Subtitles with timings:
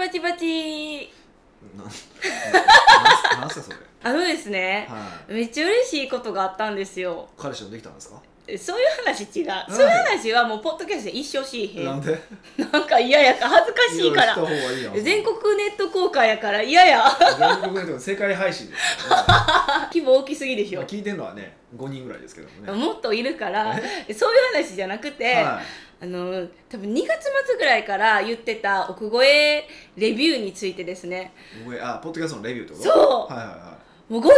[0.00, 1.10] バチバチ。
[1.76, 3.76] なななんすかそれ。
[4.02, 5.34] あのですね、はい。
[5.34, 7.28] めっちゃ嬉しいことがあったんですよ。
[7.36, 8.16] 彼氏もできたんですか？
[8.58, 9.48] そういう話違う。
[9.68, 12.18] そういう話はもうポッドキャストで一生しいへなんんで？
[12.72, 14.34] なんか嫌やから恥ずかしいから。
[14.34, 17.04] 全国ネット公開やから嫌や。
[17.38, 19.10] 全国ネットの世界配信です。
[19.10, 19.16] ね
[19.92, 20.80] 規模大きすぎでしょ。
[20.80, 22.72] まあ聞いてるのはね5人ぐらいですけどもね。
[22.72, 23.74] もっといるから。
[23.74, 24.16] そういう
[24.54, 25.60] 話じゃなくて、は
[26.02, 31.32] あの多分2月末ぐらいから言ってた奥越えレビューについてですね。
[31.66, 32.84] い上あポッドキャストのレビューってこと？
[32.84, 33.32] そう。
[33.34, 34.30] はいはいはもう51レ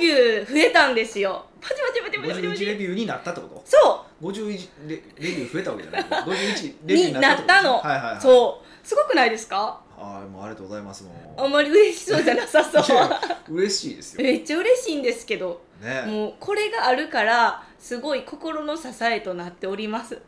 [0.00, 1.46] ビュー増えたんですよ。
[1.60, 2.42] パチパチパチいパチパチ。
[2.42, 3.62] パ51レチビューになったってこと？
[3.64, 8.86] そ51レレビュー増えたわけじゃない51うレビューになったの、はいはいはいそう。
[8.86, 9.80] すごくないですか？
[9.96, 13.54] はいもうありがとうございますもあんまり嬉しそうじゃなさそう。
[13.54, 14.22] 嬉しいですよ。
[14.22, 15.62] めっちゃ嬉しいんですけど。
[15.80, 16.02] ね。
[16.06, 20.20] もうこれがあるからすごい心の支えとなっております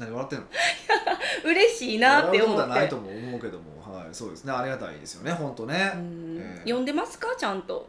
[0.00, 0.46] 何笑ってんの？
[1.44, 2.62] 嬉しいなって思って。
[2.62, 4.52] 笑うことはないとも思うけどもはいそうですね。
[4.52, 5.92] ありがたいですよね本当ね。
[5.94, 6.38] うん。
[6.40, 6.60] ええ。
[6.64, 7.28] 読んでますか？
[7.38, 7.86] ちゃんと。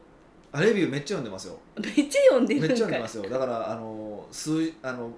[0.52, 1.58] あレビューめっちゃ読んでますよ。
[1.78, 3.24] めっちゃ読んでめっちゃ読んでますよ。
[3.30, 5.12] だからあの数あの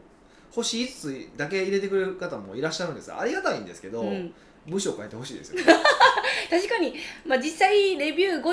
[0.51, 3.11] 星5つだけ入れてくれる方もいらっしゃるんです。
[3.11, 4.33] ありがたいんですけど、うん。
[4.67, 5.59] 文章書いてほしいですよ
[6.49, 6.93] 確かに、
[7.25, 8.43] まあ、実際レビュー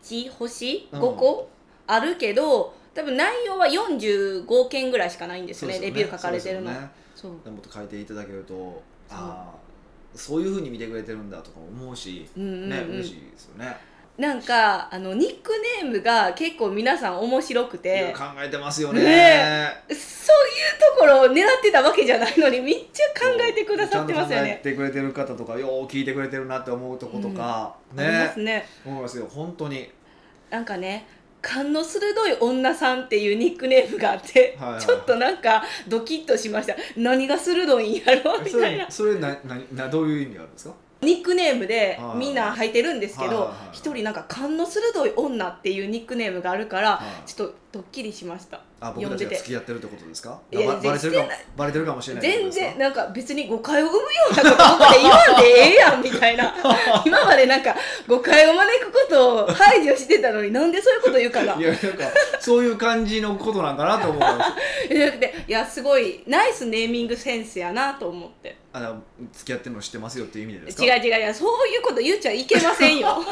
[0.00, 0.88] 51星？
[0.92, 1.00] うん。
[1.00, 1.48] 5個？
[1.88, 6.70] あるけど、多分内容は45件ぐらいしかないんですねそうよレビュー書かれてるの
[7.22, 7.32] そう。
[7.50, 9.54] もっと書いていただけるとああ
[10.14, 12.68] そういうふうに見てくれてるんだとか思うし、うんうんうん。
[12.68, 13.76] ね嬉しいですよね、
[14.18, 18.12] なんかあのニックネームが結構皆さん面白くて。
[18.16, 19.02] 考えてますよね。
[19.02, 19.84] ね。
[19.88, 19.98] そういう
[20.96, 24.60] ところを狙ってたわけじゃないのにめっちゃ考えてくださってますよね。
[24.62, 28.68] と考えてくれてる方とかよう聞いてくれてるなって思うとことか、ありますねね。
[28.84, 29.90] 思いますよ本当に。
[30.50, 31.06] なんかね
[31.42, 34.80] 勘の鋭い女さんっていうニックネームがあって、はいはい。
[34.80, 36.76] ちょっとなんかドキッとしました。
[36.96, 38.40] 何が鋭いんやろ？
[38.42, 38.84] みそたいな。
[38.86, 40.74] れそれなななどういう意味があるんですか？
[41.02, 42.16] ニックネームではい。
[42.18, 47.28] みんな入ってるんですけど一人なんか勘の鋭い女っていうニックネームがあるからはい。
[47.28, 48.60] ちょっとドッキリしました。
[48.80, 50.38] あ僕たちが付き合ってるってことですか？
[50.50, 51.18] いやばバレてるか
[51.56, 56.54] バレてるかもしれない全然なんか別に誤解を生むようなことここで言わんでええやんみたいな。
[57.06, 57.74] 今までなんか
[58.08, 61.54] 誤解を招くことを排除してたのになんでそういうこと言うかな。
[61.54, 61.88] いやなんか
[62.40, 64.44] そういう感じのことなんかなと思ったんで
[64.88, 64.94] す。
[64.94, 69.02] じゃなくていやすごいナイスネーミングセンスやなと思ってあの
[69.32, 70.84] 付き合ってるの知ってますよっていう意味でですか？
[70.84, 73.16] 違う違ういやそういうこと言っちゃいけませんよ。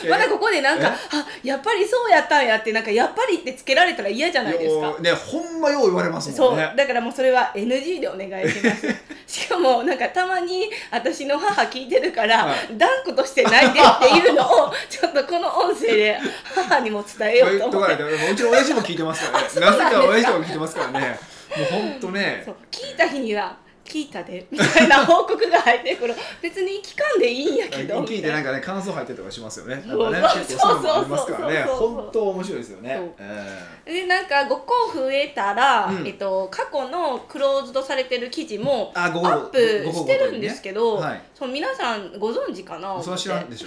[0.08, 0.90] まだここでなんかえ？
[0.90, 4.96] あやっぱりそうやったんやってなんかやっぱりってつけられたら嫌じゃないですか。
[5.00, 6.54] ねほんまよう言われますもそう。
[6.54, 8.86] んねだからもうそれは NG でお願いします。
[9.26, 12.76] しかもなんかたまに私の母聞いてるから、はい。
[12.76, 16.18] 断固として泣いてっていうのをちょっとこの音声で
[16.54, 17.94] 母にも伝えようと思って。
[17.94, 19.78] うちろん親父も聞いてますからね。
[19.78, 21.18] なぜか親父も聞いてますからね
[21.56, 22.42] もうほんとね。
[22.44, 23.58] そう聞いた日には
[23.90, 26.14] 聞いたでみたいな報告が入ってくる。
[26.40, 29.82] 別に聞かんでいいんやけど聞いてなんかかね感想入ってとかしますよね。
[29.86, 31.62] そうね結構そういうのもありますからね。
[31.64, 33.00] 本当面白いですよね。
[33.18, 36.06] えでなんか5個増えたら、うん。
[36.06, 39.58] えっと、過去のクローズドされてる記事もアップ
[39.92, 41.20] してるんですけど、はい。
[41.34, 43.66] そう皆さんご存知かなえそれは知らん思っでしょ。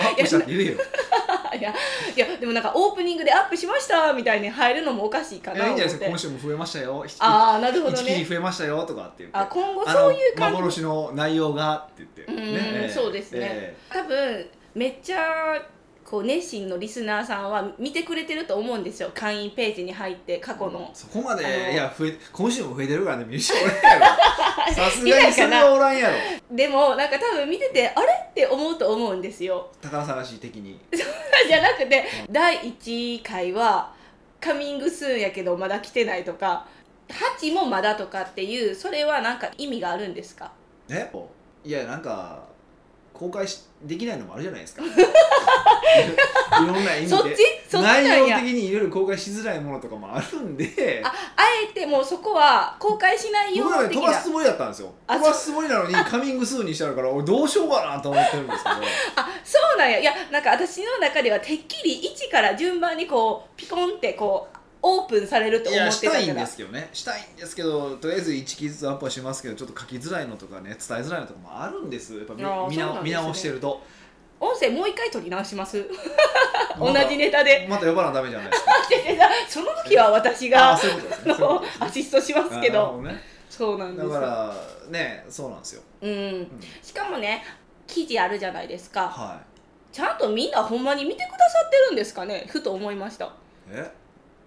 [0.00, 0.76] アップしたって言えよ。
[0.76, 0.84] て
[1.58, 1.72] いや
[2.14, 6.18] いやでもなんかオープニングでアップしましたみたいに入るのもおかしいかいやいいんじゃないな思って。
[6.18, 7.04] ですか今週も増えましたよ。
[7.20, 9.38] ああなるほど1ね増えましたよとかって言って。
[9.38, 10.56] あ今後あそういうの感じ。
[10.56, 12.22] 幻の内容がって言って。
[12.24, 15.18] うん、ええそうですね、え多分めっちゃ
[16.04, 19.10] こう熱心のリスナーさんは見てくれてると思うんですよ。
[19.14, 20.90] 会員ページに入って過去の。
[20.92, 24.74] え、そこまでいや増え今週も増えてるからね見る人おらんやろ。
[24.74, 26.14] さすがにそれはおらんやろ。
[26.54, 29.70] でもなんか多分見ててあれって思うと思うんですよ。
[29.80, 30.78] 宝探し的に。
[30.92, 33.92] じゃなくて、第1回は
[34.40, 36.66] カミングスーンやけどまだ来てないとか
[37.08, 40.52] 8もまだとかっていうそれはなんか意味があるんですか？
[40.88, 41.10] え？
[41.64, 42.44] いやなんか
[43.12, 44.82] 公開しできないのもあるじゃないですか。
[44.84, 47.08] いろんな意味で。
[47.08, 47.36] そっち？
[47.68, 48.10] そっちなんや。
[48.10, 51.02] 内容的にいろいろ公開しづらいものとかもあるんで。
[51.04, 51.12] ああ
[51.70, 54.02] えてもうそこは公開しないよ僕はね的な。
[54.02, 54.92] 飛ばすつもりだったんですよ。
[55.06, 58.76] あ飛ばすつもりなのにカミングスーンにしてあるから俺どうしようかなと思ってるんですけど。
[58.76, 58.80] あ
[59.44, 59.98] そうなんや。
[59.98, 66.88] いやなんか私の中ではてっきり1から順番にこうピコンってこうオープンされるとい思やしたいんってたからですけどね。
[66.92, 72.16] したいんですけどとりあえず1記ずつアップはしますけどちょっと書きづらいのとかね伝えづらいのとかもあるんです。
[72.16, 72.76] やっぱ見見なね。
[72.76, 73.82] 直見直してると。
[74.38, 75.82] 音声もう一回取り直します。
[76.78, 77.66] 同じネタで。
[77.68, 78.72] また呼ばなダメじゃないですか。
[79.48, 80.80] その時は私あが
[81.80, 83.00] アシストしますけど。
[83.02, 83.36] ね。
[83.48, 84.06] そうなんです。
[84.06, 84.54] よだから
[84.90, 86.10] ねそうなんですよ、うん。
[86.10, 87.42] うんしかもね
[87.86, 89.08] 記事あるじゃないですか。
[89.08, 89.40] は
[89.92, 92.44] ちゃんとみんなほんまに見てくださってるんですかね？
[92.48, 93.24] ふと思いました。
[93.24, 93.28] い
[93.70, 93.90] え？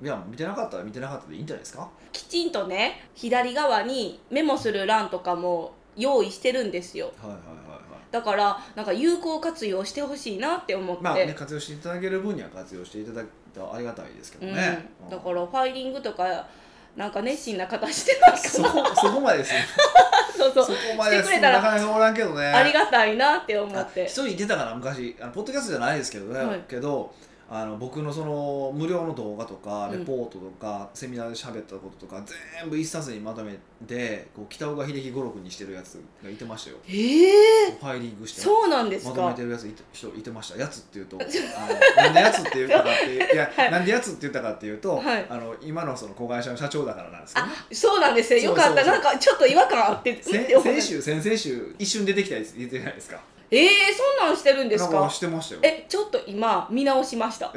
[0.01, 1.90] いや見てなかったら見てなかったでいいんじゃないですか？
[2.12, 7.12] きちんとね左側にメモする欄とかも用意してるんですよ。
[7.22, 7.80] はいはいはいはい。
[8.12, 16.48] だからなんか有効活用してほしいなって思って、まあね活用していただける分には活用していただいたらありがたいですけどね、うん、だからファイリングとか
[16.96, 18.62] なんか熱心な方してます。
[18.62, 19.66] そかこそこまでですね。
[20.36, 20.66] そうそう。
[20.66, 21.62] そこまでしてくれたら。
[21.62, 22.46] なかなかおらんけどね。
[22.46, 24.06] ありがたいなって思あって。
[24.06, 25.16] 一人いてたから昔。
[25.19, 26.62] あのポッドキャストじゃないですけどね、はい。
[26.68, 27.13] けど
[27.51, 30.00] あの僕のその無料の動画とかうん。
[30.00, 32.24] レポートとか、セミナーで喋ったこととか
[32.62, 33.57] 全部一冊にまとめ
[33.88, 36.78] てこう北岡秀樹語録にしてるやつがいてましたよ。
[36.88, 43.72] ええファイリングしてそうなんですまとめかてるやついて人いてましたやつっていう とあのなんでやつって言ったかっていう いや、はい。
[43.72, 45.25] なんでやつって言ったかっていうと、はい。
[45.28, 47.54] あの今のその子会社の社長だからなんですけどね。
[47.72, 48.40] そうなんですよ。
[48.40, 48.75] よかったそう。
[48.75, 50.69] そうそうなんかちょっと違和感あってうんって先思った。
[50.69, 53.19] 先週先々週一瞬出てきたやつ言ってないですか
[53.51, 55.62] ええそんなんしてるんですなんかしてましたよ。
[55.63, 57.51] えちょっと今見直しました。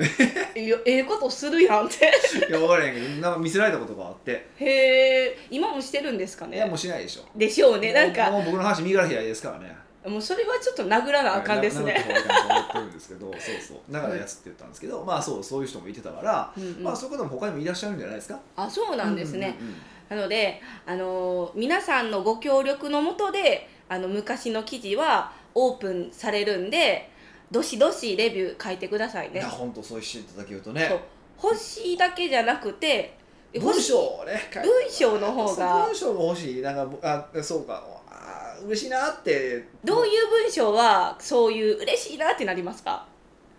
[0.57, 2.11] いやええことするやんって。
[2.49, 4.49] いや分からへんけどなんか見せられたことがあって。
[4.57, 7.39] へえ今もしてるんですかいやもねうしないでしょ。
[7.39, 7.93] でしょうね。
[7.93, 9.77] なんかもう僕の話右から左ですからね。
[10.07, 13.93] もうそれはちょっと殴らなあかんですね、ななななな思ってるんですけどそうそう。
[13.93, 16.63] だからやつって言ったんですけど、まあそうそういう人もいてたから、うん。
[16.79, 18.41] うんまあそういう方も他にもいらっしゃるんじゃないですか？
[18.57, 20.17] あそうなんですね、うんうんうん。
[20.17, 27.11] なので、あのー皆さんのご協力のもとであの昔の記事はオープンされるんで
[27.51, 29.41] どしどしレビュー書いてくださいね。
[29.41, 30.75] いや本当そうしていただけるとそう。
[30.75, 30.91] ね
[31.37, 33.19] 星だけじゃなくて
[33.61, 35.87] 文章をね文章の方が。
[35.87, 36.63] 文章が欲しい。
[36.63, 37.83] なんかあそうか。
[38.09, 39.65] あ嬉しいなって。
[39.85, 43.07] どういう文章はそういう嬉しいなってなりますか？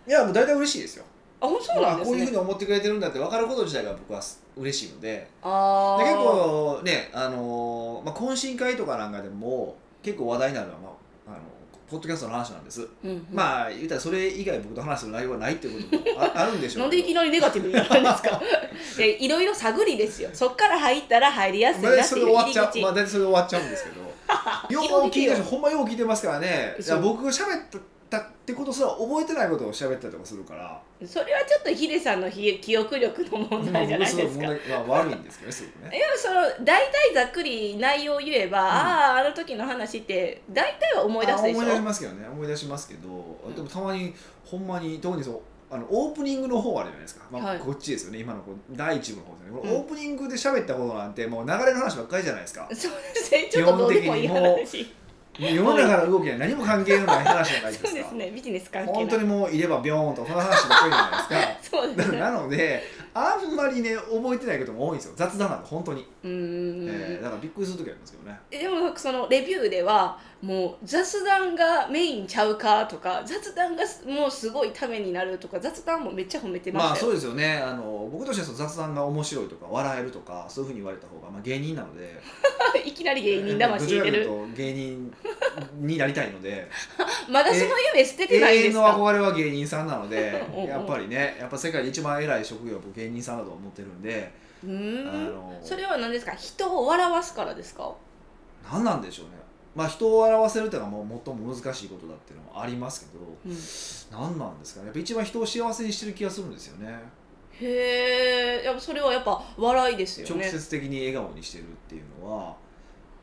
[0.08, 1.04] いやもう大体嬉しいですよ。
[1.40, 2.16] あそうなんですね。
[2.16, 4.22] こういうふうに思ってくれてるんだって分かること自体が僕は
[4.56, 5.28] 嬉しいので。
[5.42, 6.04] あー。
[6.04, 10.92] で結構ね、あのーまあ、懇親会とかなんかでも結構話題になるのは、まあ、
[11.90, 13.26] ポッドキャストの話なんです、うんうん。
[13.32, 18.40] まあ言ったらそれ以外僕と話す内容はないってこともああるんでしょうなんでいきなりネガティブになるんですか？
[18.96, 20.30] でいろいろ探りですよ。
[20.32, 24.04] そっから入ったら入りやすいまあ、なっていうそれで終わっちゃう、まあ、大体それで終わっちゃうんですけど。
[24.70, 26.74] よう聞いてほんまよう聞いてますからね。
[26.82, 27.78] いや僕が喋った
[28.18, 30.80] ってことすら覚えてないことを喋ったりとかするから。
[31.06, 34.46] それはちょっとヒデさんのひ記憶力の問題じゃないですか。
[34.46, 35.96] まあ悪いんですけどねすごくね。
[35.96, 41.60] いやその大体ざっくり内容を言えば、あああの時の話って大体は思い出すでしょ？
[41.60, 42.28] あ思い出しますけどね。
[42.28, 44.14] 思い出しますけど、でもたまに
[44.44, 45.40] ほんまに特にそう
[45.70, 47.58] あのオープニングの方あるじゃないですか、まあはい。
[47.58, 48.20] こっちですよね。
[48.20, 52.68] 今のこう第一部の方ですよね、オープニングで喋ったことなんてもう流れの話ばっかりじゃないですか。
[52.72, 53.48] そうですね。
[53.50, 53.90] ちょっとどう
[55.38, 57.88] 世の中の動きには何も関係のない話じゃないですか。
[57.88, 58.30] そうですね。
[58.30, 61.78] ビジネス関係本当にもういればビョーンとその話ばっかりじゃないですか。
[61.78, 62.18] そうですね。
[62.20, 62.82] なので
[63.14, 65.14] あんまりね覚えてないことも多いんですよ。
[65.16, 68.38] 雑談なんで本当に、うーん、えーだからびっくりする時ありますけどね。
[68.50, 77.56] えでもそのレビューではもう雑談がメインちゃうかとか雑談がすもうすごいためになるとか雑談もめっちゃ褒めてましたよ、まあそうですよね。
[77.56, 82.20] あの僕としてはその雑談が面白いとか笑えるとかそういうふうに言われた方が、まあ、芸人なので。
[82.84, 84.22] いきなり芸人魂る。
[84.22, 85.14] うと芸人
[85.80, 86.68] になりたいので。
[87.30, 88.90] まだその夢捨てて永遠のないんですか？
[88.96, 94.30] 憧れは芸人さんなので やっぱりねやっぱ世界で一番偉い職業は僕芸人さんだと思ってるんで。
[94.62, 95.08] うーん。
[95.08, 96.32] あのそれは何ですか？
[96.32, 97.94] 人を笑わすからですか？
[98.70, 99.43] 何なんでしょうね
[99.74, 104.30] まあ人を笑わせるっていうのはもう最も難しいことだっていうのもありますけどうん。
[104.30, 104.86] 何なんですかね。
[104.86, 106.98] やっぱ一番人を幸せにしてる気がするんですよね。
[107.60, 112.56] へえやっぱそれはやっぱ笑いですよ直ね接的に笑顔にしてるっていうのは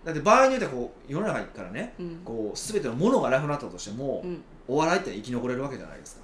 [0.06, 2.22] だって場合によってはこう世の中からねうん。
[2.24, 4.42] こう全てのものがなくなったとしても、うん。
[4.68, 6.22] お笑いって生き残れるわけじゃないですか。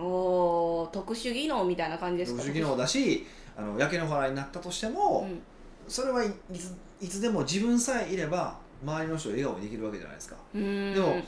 [0.00, 2.42] おー特殊技能みたいな感じですか？
[2.42, 5.40] 特殊技能だしあの焼け野原になったとしても、うん。
[5.88, 11.22] それはいついつでも自分さえいれば周りの人を笑顔にできるわけじゃないですかでも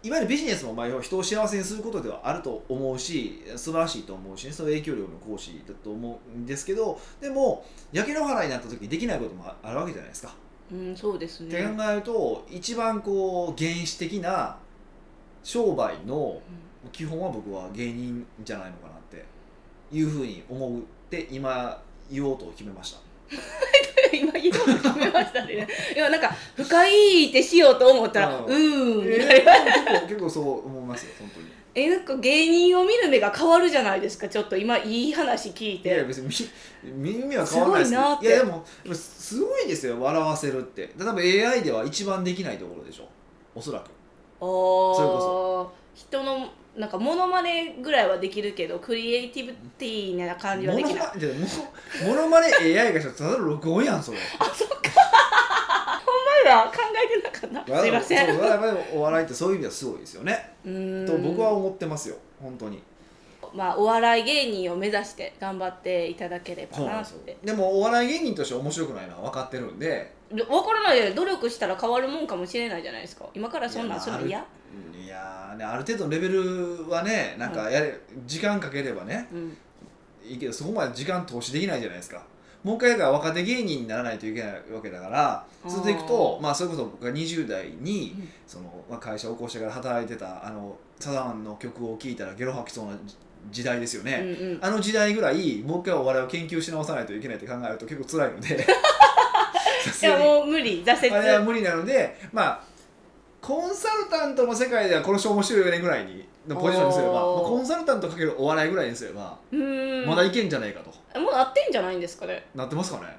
[0.00, 10.34] いわゆるビジネスもまあ人を幸せにすることではあると思うし素晴らしいと思うし、ね、その影響力の行使だと思うんですけどでも焼け野原になった時にできないこともあるわけじゃないですか。
[10.70, 14.58] うんそうですってね考えると一番こう原始的な
[15.42, 16.40] 商売の
[16.92, 19.24] 基本は僕は芸人じゃないのかなって
[19.90, 23.07] いうふうに思うって今言おうと決めました。
[24.12, 25.66] 今言おうと決めましたね。
[25.94, 29.36] いやなんか深いってしようと思ったらううんーんみえた。
[29.36, 31.46] いなー結構そう思いますよ本当に。
[31.74, 35.90] えなんか芸人を見る目が変わるじゃないですかちょっと今いい話聞いて。
[35.90, 36.28] いや別に
[36.84, 40.82] み耳は変わらないですすごいやでもすごいですよ笑わせるって。
[40.82, 40.88] 例
[41.32, 43.04] えば AI では一番できないところでしょ。
[43.54, 43.90] おそらく。
[44.40, 51.06] おそれこ人のなんかモノマネぐらいはできるけどクリエイティブティーな感じはできない。
[52.06, 52.46] モノマネ
[52.80, 54.18] AI がしたらただの録音やんそれ。
[54.38, 54.44] ま
[56.44, 56.72] だ考
[57.04, 57.80] えてなかった。
[57.80, 58.38] すいません。
[58.94, 60.52] お笑いってそういう意味ではすごいですよね。
[60.64, 62.80] と僕は思ってますよ本当に。
[63.52, 73.26] まあ、お笑い芸人を目指して頑張っていただければそうなってでもお笑い芸人として面白くないのは分かってるんでで分からないで努力したら変わるもんかもしれないじゃないですか。
[73.34, 79.56] 今からそんなんするの嫌、いやある程度のレベルはねなんかやれ、時間かければねうん、
[80.28, 82.22] いいけどそこまで時間投資できないじゃないですか。
[82.62, 85.70] もう一回だから若手芸人にならないといけないわけだからあー。
[85.70, 88.28] 続いくとまあそれこそ僕が20代に、うん。
[88.46, 93.16] そのまあ、会社を起こしてから働いてたあのサザンの曲を聴いたらゲロ吐きそうな時
[93.52, 94.58] 時代ですよね、うんうん。
[94.60, 98.66] あの時代ぐらいもう一回お笑いを研究し直さないといけないって考えると結構辛いので
[100.06, 101.10] いやもう無理挫折。
[101.10, 102.60] あれは無理なのでまあ
[103.40, 109.38] コンサルタントの世界ではこの人面白いよねぐらいにのポジションにすれば、まあコンサルタントかけるお笑いぐらいにすれば、
[110.06, 110.90] まだいけんじゃないかと。
[111.20, 112.46] もうなってんじゃないんですかね。
[112.54, 113.16] なってますかね？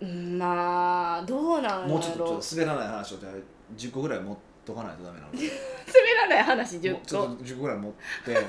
[0.00, 3.32] うんまあどうなんもうちょっとちょっと滑らない話をじゃあ
[3.76, 5.38] 10個ぐらい持っとかないとダメなので。
[5.86, 7.62] 滑らない話10個ちょっと10個。
[7.62, 7.92] ぐらい持っ
[8.24, 8.46] て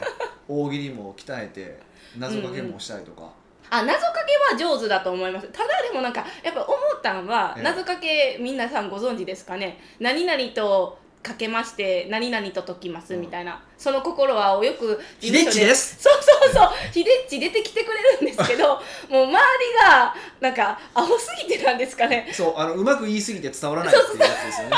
[0.48, 1.80] 大喜利も鍛えて
[2.18, 3.30] 謎かけもしたりとか、
[3.74, 5.48] あ謎かけは上手だと思います。
[5.48, 7.64] ただでもなんかやっぱ思ったんは、ええ。
[7.64, 9.80] 謎かけ皆さんご存知ですかね。
[10.00, 15.98] 何々とかけまして何々と解きますうんみたいな、その心はよくひでです。
[16.02, 16.70] そうそうそう。
[16.94, 18.76] ひでっち出てきてくれるんですけど
[19.12, 19.36] もう周り
[19.84, 22.32] がなんかアホすぎてなんですかね。
[22.32, 24.76] そうあのうまく言い過ぎて伝わらないっていうやつですよね。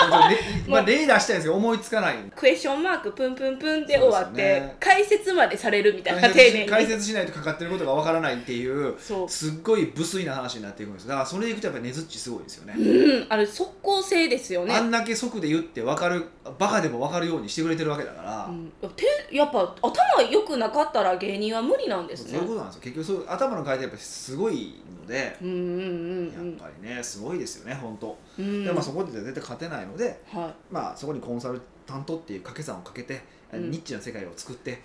[0.65, 2.15] まあ、例出したいんですけど思いつかない。
[2.35, 6.69] クエスチョンマークプンプンプンで終わって、ね解説までされるみたいな解丁寧に。
[6.69, 8.95] 解説しないとかかってることがわからないっていう
[9.27, 14.74] すっごい無粋な話になっていくんですだからそれでいくとやっぱりねずっちすごいですよね、うんあれ即効性ですよね。
[14.74, 16.25] あんだけ即で言って分かる
[16.57, 22.32] バカでも分かるようにしてくれてるわけだから、うん、てやっぱ頭良くなかったら芸人は無理なんですね。
[22.32, 22.82] そういうことなんですよ。
[22.84, 28.46] 結局そういう頭の回転やっぱりすごいので、うんうんやっぱりねすごいですよね本当、うん。
[28.46, 33.22] うんでまあそこで絶対勝てないので、はまあ、そこにコンサルタントっていう掛け算をかけて、
[33.54, 33.72] うん。
[33.72, 34.82] ニッチな世界を作って、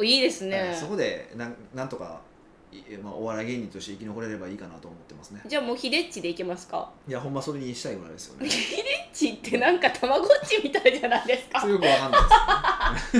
[0.00, 2.20] いいいですね、はいそこでなんなんとか、
[2.72, 5.42] いまあ、お笑い芸人として生き残れればいいかなと思ってますね。
[5.46, 6.90] じゃあもうヒデッチでいけますか？
[7.08, 8.48] いやほんまそれにしたいぐらいですよね。
[8.50, 11.66] ヒデッチってなんかたまごっちみたいじゃないですか？
[11.66, 12.20] よくわかんない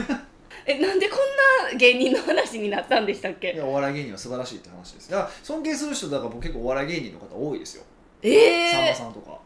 [0.01, 0.23] です
[0.67, 3.53] えなんでこんな芸人の話になったんでしたっけ？
[3.53, 5.11] いやお笑い芸人は素晴らしいって話です。
[5.11, 7.85] だから尊敬する人だから僕結構お笑い芸人の方多いですよ、
[8.23, 9.39] えさんまえさんとか。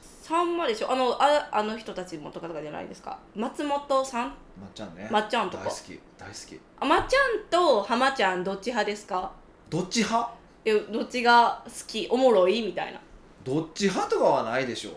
[0.00, 0.92] さんまでしょ？
[0.92, 3.18] あのああの人たちもとかとかじゃないですか？
[3.34, 4.26] 松本さん？
[4.60, 5.08] まっちゃんね。
[5.10, 5.64] まっちゃんとか？
[5.64, 6.00] 大好き。
[6.18, 6.60] 大好き。
[6.78, 9.32] あまっちゃんと浜ちゃんどっち派ですか？
[9.68, 10.30] どっち派？
[10.64, 12.06] えどっちが好き？
[12.10, 12.62] おもろい？
[12.62, 13.00] みたいな。
[13.42, 14.94] どっち派とかはないでしょう。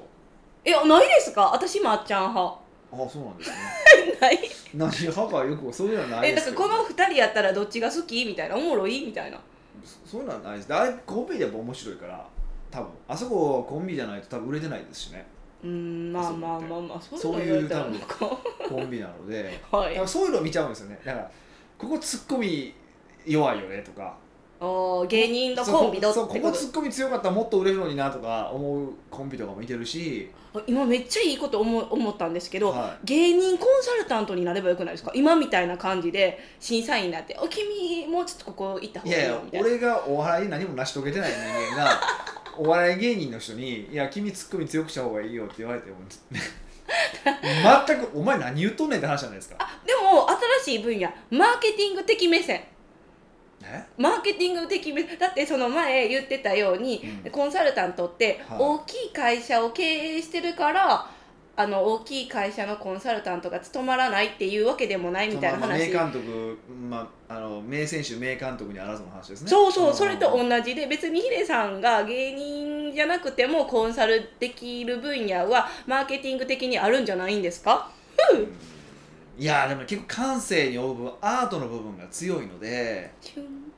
[0.65, 1.51] えないですか？
[1.53, 2.62] 私まっちゃん派
[2.93, 3.55] あそうなんですね。
[4.21, 4.39] ない。
[4.75, 9.39] 何派かよくそういうのはないえだからこの2人やったらどっちが好きみたいなおもろいみたいな。
[9.83, 10.73] そそういうのはないです。
[10.73, 12.25] あれコンビでやっぱ面白いから
[12.71, 15.25] 多分あそこはコンビじゃないと多分売れてないですしね。
[15.63, 18.37] うーんまあまあまあまあそそうういうの言われたらなんか。
[18.69, 19.59] コンビなので。
[19.71, 19.89] はい。
[19.89, 20.99] だからそういうのを見ちゃうんですよね。
[21.03, 21.31] だから
[21.77, 22.73] ここツッコミ
[23.25, 24.15] 弱いよねとか
[24.63, 30.29] あー芸人のコンビだってそうここツッコミ強かったらもっと売れるのになとか思うコンビとかもいてるし。
[30.55, 35.11] あ今めっちゃいいこと思思ったんですけど、は芸人コンサルタントになればよくないですか？
[35.15, 39.67] 今みたいな感じで審査員になって「お君もうちょっとここ行った方がいいやいやいよ」みたいな。
[39.67, 42.01] 俺がお笑いに何も成し遂げてない人間が
[42.55, 45.95] お笑い芸人の人に「いや君ツッコミ強くした方がいいよ」って言われても
[47.87, 49.55] 全く「お前何言っとんねん」って話じゃないですか。
[49.57, 50.29] あでも
[50.63, 52.57] 新しい分野マーケティング的目線。
[52.57, 52.72] ね
[53.97, 57.31] マーケティング的目だってその前言ってたように、うん。
[57.31, 58.57] コンサルタントってはい。
[58.59, 61.09] 大きい会社を経営してるから、
[61.55, 66.57] あの大きい会社のコンサルタントが務まらないっていうわけでもないみたいなまあまあ名話、監督、
[66.89, 69.47] まあ、あの名選手名監督にあらずの話ですね。
[69.49, 77.91] そうそう、んそれと同じで別にヒデさんが芸人じゃなくてもコンサルできる分野はマーケティング的にあるんじゃないんですか？
[79.37, 83.11] いやでも結構感性に及ぶアートの部分が強いので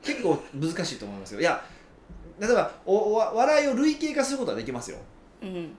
[0.02, 1.40] 結構難しいと思いますよ。
[1.40, 1.62] いや
[2.38, 4.98] 例えばおお笑いを類型化することはできますよ。
[5.42, 5.74] うん、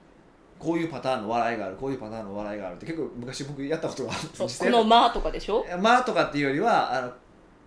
[0.58, 5.64] こういうパターンの笑いがあるこういうパターンの笑いがあるって結構昔僕やったことがあるんですこの「間」とかでしょ？
[5.80, 7.12] まあとかっていうよりはあの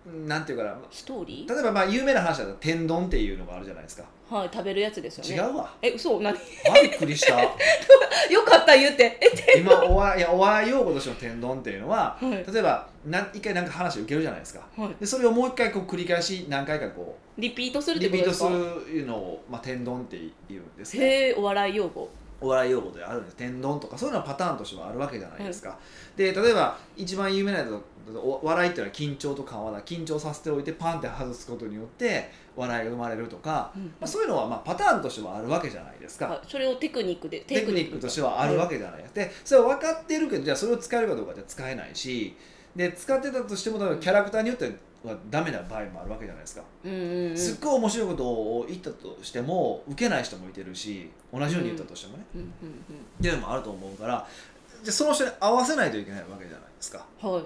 [0.05, 0.75] なんていうかな。
[0.89, 1.53] ストーリー？
[1.53, 4.03] 例えばまあ有名な話だと天丼っていうのがあるじゃないですか。
[4.29, 5.49] はい食べるやつですよね。
[5.49, 5.71] 違うわ。
[5.81, 6.19] え嘘？
[6.21, 6.33] 何？
[6.35, 6.37] あ
[6.81, 7.39] びっくりした。
[8.31, 9.19] よかった言って。
[9.55, 12.31] え今お笑いいやお笑い用語としての天丼っていうのははい。
[12.51, 14.61] 例えばなん一回なんか話を受けるじゃないですか。
[14.75, 14.95] はい。
[14.99, 18.85] でそれをもう一回こう繰り返し何回かこリピートすうるってリピートことですか？
[18.85, 20.17] するのを、まあ、天丼って
[20.49, 21.05] 言うんですね。
[21.05, 22.09] へえお笑い用語
[22.41, 23.35] お笑い用語であるんです。
[23.35, 25.77] 天丼とかそういうのはパターンとしてはあるわけじゃないですか、
[26.17, 27.79] で例えば一番有名なやつ
[28.15, 29.81] お笑いっていうのは緊張と緩和だ。
[29.83, 33.83] 緊張させておいてパンって外すことによって笑いが生まれるとか、うん。
[33.83, 39.01] まあ、そういうのはまあパターンとしてはあるわけじゃないですか、はいそれをテクニックでテクニックとしてはあるわけじゃない。
[39.03, 42.35] ですでそれは分かってるけどじゃあそれを使えるかどうかじゃ使えないし。
[42.75, 44.71] で使ってたとしてもキャラクターによって
[45.03, 47.37] はダメな場合もあるわけじゃないですか、うんうんうん。
[47.37, 52.41] すっごい面白いことを言ったとしても受けない人もいてるし同じように言ったとしてもね、うん。
[52.41, 52.49] うんっ
[53.21, 54.27] ていうのもあると思うから
[54.83, 57.05] じゃあその人に合わせないといけないわけじゃないですか。
[57.23, 57.43] うんはい。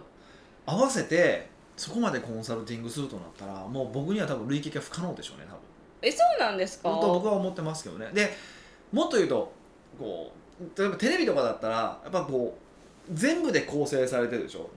[0.65, 1.47] 合わせて
[1.77, 5.59] そこまでコンサルティングするとなったらもう僕には多分類型が不可能でしょうね多分。
[6.01, 6.89] えそうなんですか？
[6.89, 8.09] と僕は思ってますけどね。
[8.13, 8.33] で
[8.91, 9.51] もっと言うと
[9.99, 12.57] こう例えばテレビとかだったらやっぱこ
[13.09, 14.69] う全部で構成されてるでしょ。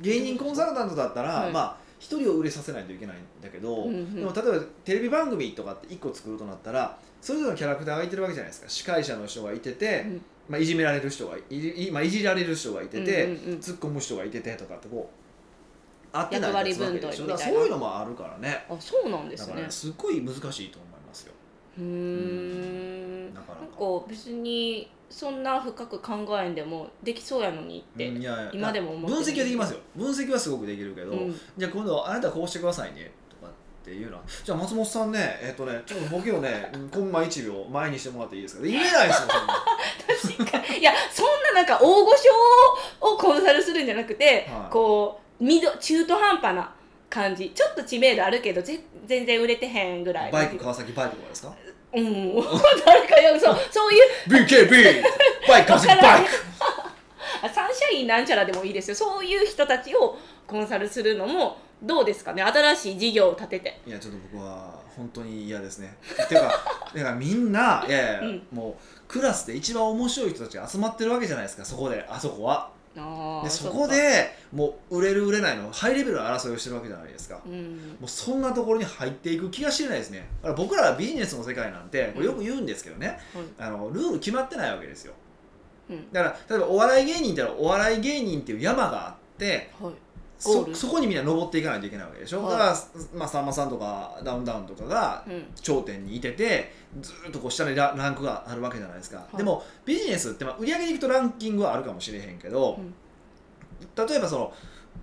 [0.00, 1.52] 芸人コンサルタントだったら、はい。
[1.52, 4.14] まあ一人を売れさせないといけないんだけど、うんうん。
[4.14, 8.68] でも例えばテレビ番組とかって1個作るとなったらそれぞれのキャラクターがいてるわけじゃないですか。
[8.68, 10.22] 司会者の人がいてて、うん。
[10.50, 13.58] まあ、いじめられる人がいい,い、まあ、いじられる人がいてて、うんうんうん。
[13.60, 15.08] 突っ込む人がいててとかってこ
[16.12, 18.66] う合ってないやつわけでしょそういうのもあるからね。
[18.68, 19.46] あそうなんですね。
[19.46, 21.32] だからねすっごい難しいと思いますよ。
[21.78, 23.34] うーん。
[23.34, 23.54] なんか
[24.06, 29.78] 別にそんな深く考えんでもできそうやのにって、うんいや今でも思って分る析はできますよ。
[29.94, 31.40] 分析はすごくできるけど、うん。
[31.56, 38.62] じゃあ今度あなたこうしてくださいねとかっていうのはじゃあ松本さんねえっ、とねちょっとボケをねコンマ1秒前にしてもらっていいですか？
[38.64, 39.28] 言えないですよ
[40.38, 40.78] 確かに。
[40.78, 42.16] いやそんななんか大御所
[43.00, 44.72] をコンサルするんじゃなくて、はい。
[44.72, 45.44] こう
[45.78, 46.72] 中途半端な
[47.08, 47.50] 感じ。
[47.54, 51.54] ちょっと知名度あるけどぜ全然売れてへんぐらいバイク川崎バイクとかですか？
[51.94, 52.34] うん。
[52.84, 54.02] 誰かよそうそういう。
[54.28, 55.02] BKB
[55.48, 58.96] バイバイクあサンシャイン なんちゃらでもいいですよ。
[58.96, 62.42] そういう人たちをコンサルするのもどうですかね？
[62.42, 63.80] 新しい事業を立てて。
[63.86, 65.96] いやちょっと僕は本当に嫌ですね。
[66.24, 66.48] っていうか
[66.94, 68.46] だからみんないやいや、うん。
[68.52, 72.04] もうクラスで一番面白い人たちが集まってるわけじゃないですかそこで。
[72.08, 77.96] あそこはでそこでもう売れる売れないのハイレベルな争いをしてるわけじゃないですか、うん。
[78.00, 80.28] もうそんなところに入っていく気がしないですね。
[80.42, 83.18] だから僕らはビジネスの世界なんてこれよく言うんですけどね、
[83.58, 85.14] あのルール決まってないわけですよ。
[85.90, 86.12] うん。
[86.12, 89.92] だから例えばお笑い芸人ってお笑い芸人っていう山があってはい
[90.44, 92.52] そそこにみんな登っていかないといけないわけでしょ、はい。
[92.52, 92.76] だから、
[93.14, 95.44] まあ、さんまさんとかダウンダウンとかがうん。
[95.54, 99.36] 頂点にいててずーっとこう下にラランクがあるわけじゃないですか、い。
[99.36, 102.94] でもビジネスってまあ売り上げでいくとランキングはあるかもしれへんけど、うん。
[104.06, 104.52] 例えばその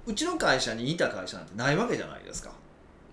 [0.06, 2.52] うちの会社にいた会社なんてないわけじゃないですか。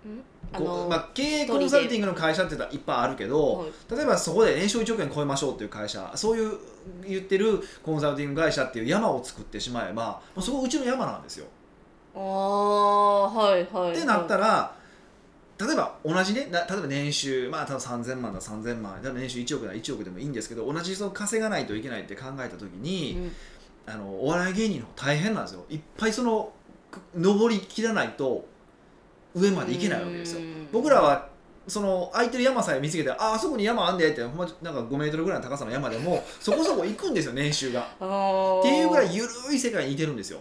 [0.05, 0.23] うん？
[0.51, 3.71] あのまあ、経営コンサルティングの会社って言ったらいっぱいあるけど、はい。
[3.95, 6.59] 例えばそこで年商1億円超えましょうっていう会社そういう
[7.07, 11.47] 言ってるコンサルティング会社っていう山を作ってしまえばもうそこうちの山なんですよ。
[12.19, 23.31] ああはいはいってなったらら例えば同じねな例えば年収まあ多分3000万だ3000万例えば年収1億なら1億でもいいんですけど同じ人を稼がないといけないって考えた時に、
[23.87, 26.53] あのお笑い芸人の方大変なんですよいっぱいその
[26.91, 28.47] く登りきらないと
[29.35, 30.41] 上まで行けないわけですよ。
[30.73, 31.29] 僕らは
[31.67, 37.89] その空いてる山さえ見つけてああそこに山あんでってほんまなんか5メートルぐらいの高さの山でもそこそこ行くんですよ年収が。
[38.01, 40.41] あーっていうぐらい緩い世界にいてるんですよ。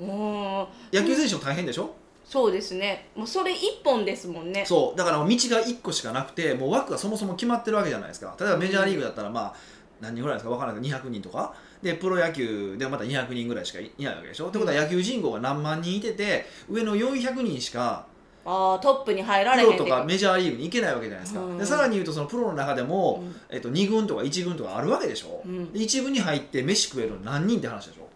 [0.00, 0.66] うん。
[0.92, 3.08] 野球選手も大変でしょ、そうですね。
[3.14, 4.64] もうそれ一本ですもんね。
[4.64, 4.98] そう。
[4.98, 8.34] だから道が1個しかなくてもう枠がそもそも決まってるわけじゃないですか。
[8.38, 9.54] 例えばメジャーリーグだったらまあ
[10.00, 10.50] 何人ぐらいですか？
[10.50, 11.54] 分からないけど200人とか？
[11.82, 18.06] でプロ野球でまた200人ぐらいしかいないわけでしょ、ってことは野球人口が何万人いてて上の400人しか
[18.44, 21.58] ああトップに入らプれへんロとかメジャーリーグに行けないわけじゃないですか、うん。
[21.58, 23.34] でさらに言うとそのプロの中でも、うん。
[23.50, 25.72] えっと、2軍とか1軍とかあるわけでしょ、うん。
[25.72, 28.08] で1軍に入って飯食えるの何人って話でしょ？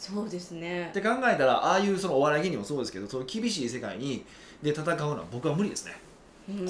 [0.00, 0.88] そうですね。
[0.88, 4.24] って考えたらああいうそのお笑い芸人もそうですけどその厳しい世界に
[4.62, 5.92] で戦うのは僕は無理ですね。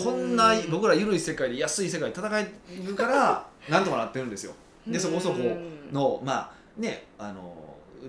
[0.03, 2.53] こんな僕ら緩い世界で安い世界で戦え
[2.85, 4.53] るから なんとかなってるんですよ。
[4.87, 5.39] でそこそこ
[5.93, 7.55] のまあねあの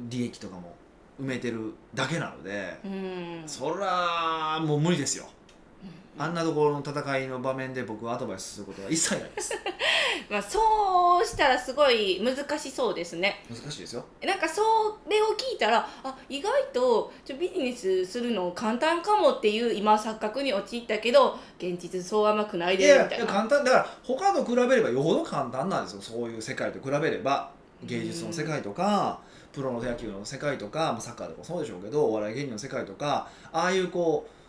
[0.10, 0.75] 利益とかも
[1.21, 3.43] 埋めてるだけなのでうん。
[3.45, 5.27] そらもう無理ですよ
[6.17, 9.54] あんなところの戦いの場面で僕はアドバイスすることは一切ないです。
[10.30, 13.43] まあ、そうしたらすごい難しそうですね。
[13.50, 14.06] 難しいですよ。
[14.24, 14.62] なんかそ
[15.10, 23.26] れを聞いたらあ意外とちょビジネスするの簡単かもっていう今錯覚に陥ったけど現実そう甘くないいやいでみたいな。
[23.26, 26.02] や簡単だから他と比べればよほど簡単なんですよ。
[26.02, 27.52] そういう世界と比べれば
[27.84, 29.19] 芸術の世界とか、
[29.52, 34.40] プロの野球の世界とかまあサッカーとかそうでしょうけどお笑い芸人の世界とかああいうこう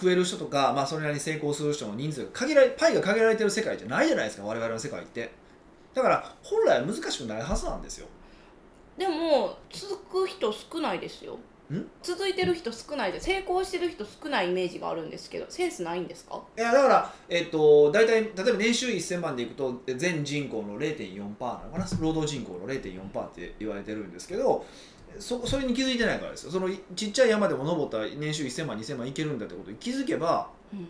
[0.00, 5.30] 食える人とか、まあ、それなりに成功する人の人数が限られパイが限られてる世界じゃないじゃないですか我々の世界って。
[5.92, 8.06] だから本来は難しくないはずなんですよ。
[8.96, 11.38] でも続く人少ないですよ。
[11.72, 11.86] ん？
[12.02, 13.26] 続いてる人少ないです。
[13.26, 16.42] 成功してる人少ないイメージがあるんですけどセンスないんですか？
[16.56, 21.86] いやだから、えっと大体例えば年収1000万でいくと全人口の0.4%なのかな？
[22.00, 24.64] 労働人口の0.4%って言われてるんですけど
[25.18, 26.52] そそれに気づいてないからですよ。
[26.52, 30.88] そのちっちゃい山でも登ったら年収1000万2000万いけるんだってことに気づけばうん。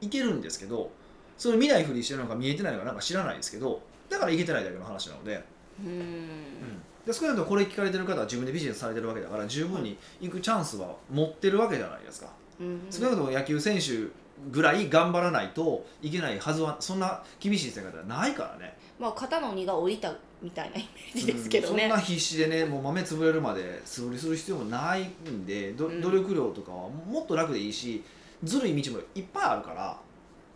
[0.00, 0.90] いけるんですけど
[1.36, 5.44] それ見ないふりしてるのか見えてないのかなんか知らないですけどだからいけてないだけの話なので、
[5.78, 5.90] うーん。
[5.90, 12.28] うん、で少なくともこれ聞かれてる方は自分でビジネスされてるわけだから十分に行くチャンスは持ってるわけじゃないですか、
[12.60, 12.80] うん。
[12.90, 14.08] 少なくとも野球選手
[14.50, 18.76] ぐらい頑張らないといけないはずはそんな厳しい世界ではないからね。
[18.98, 21.84] まあ肩の荷が下りたみたいなイメージですけどね。
[21.84, 28.02] うんそんな必死でねもう豆潰れるまで素振りする必要もないんで努力量とかはもっと楽でいいし
[28.42, 29.98] ずるい道もいっぱいあるから。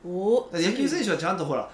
[0.06, 1.70] お野球選手はちゃんとほら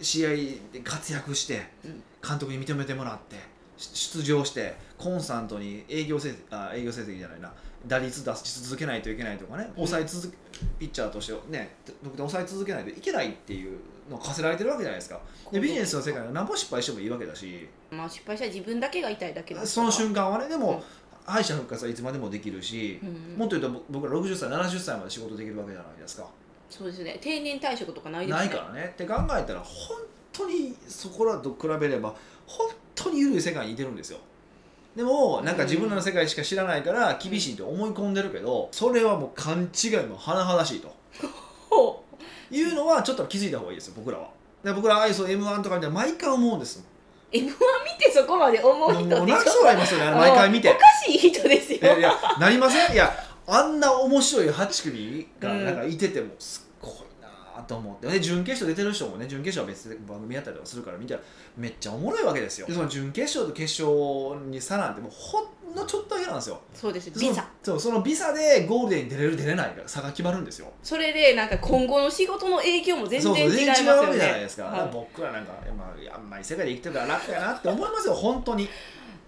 [0.00, 2.02] 試合で活躍してうん。
[2.26, 3.36] 監督に認めてもらって
[3.76, 7.52] し出場してコンスタントに営業成績あ営業成績じゃないな。
[7.86, 9.64] 打率出し続けないといけないとかね。
[9.64, 9.74] うん。
[9.86, 10.36] 抑え続け
[10.78, 13.78] ピッチャーとしてね得点抑え続けないといけないっていう
[14.10, 15.20] のを課せられてるわけじゃないですか。
[15.52, 17.68] でビジネスの世界は何歩失敗してもいいわけだし。
[17.90, 20.60] まあ失敗したら自分だけが痛いだけだその瞬間はねでうん。
[20.60, 20.82] も
[21.26, 26.26] 敗者復活はいつまでもできるしうんもっと言うと僕ら60歳70歳まで仕事できるわけじゃないですか。
[26.68, 27.18] そうですね。
[27.20, 28.44] 定年退職とかないですね。
[28.46, 28.90] ないからね。
[28.94, 29.98] って考えたら本
[30.32, 32.14] 当にそこらと比べれば
[32.46, 34.18] 本当に緩い世界にいてるんですよ。
[34.96, 40.94] でもなんか自分らの世界しか知らないから厳しいと思い込んでるけどそれはもう勘違いも甚だしいと。
[41.70, 42.03] ほ
[42.54, 44.28] いうのはちょっと気づいた方がいいですよ僕らは。
[44.62, 46.86] で僕らああいう m 1とか見て毎回思うんですもん。
[47.32, 47.50] M1 見
[47.98, 50.70] てそこまで思う人ってもう泣きそうになりますよねあれ毎回見て。
[50.70, 51.78] おかしい人ですよ。
[51.82, 52.94] えいやなりません？
[52.94, 53.12] いや
[53.46, 55.64] あんな面白い8組がうん。
[55.64, 56.73] なんかいててもすっ
[57.62, 58.08] と思って。
[58.08, 61.20] で準決勝出てる人もね準決勝は別で番組やったりとかするから見たら
[61.56, 62.66] めっちゃおもろいわけですよ。
[62.66, 66.60] でその準決勝と決勝に差なんてもうほんのちょっとだけなんですよ。
[66.72, 67.48] そうですビザ。
[67.62, 70.72] そうそのビザでゴールデンに出れる出れないが差が決まるんですよ。
[70.82, 78.14] それでなんか今後の仕事の影響も全そうそう然違います全然違うわよけじゃないですか,、ねだから僕らなんか、まあ、あんまり世界で生きてるから楽やなって思いますよ。
[78.14, 78.68] 本当に。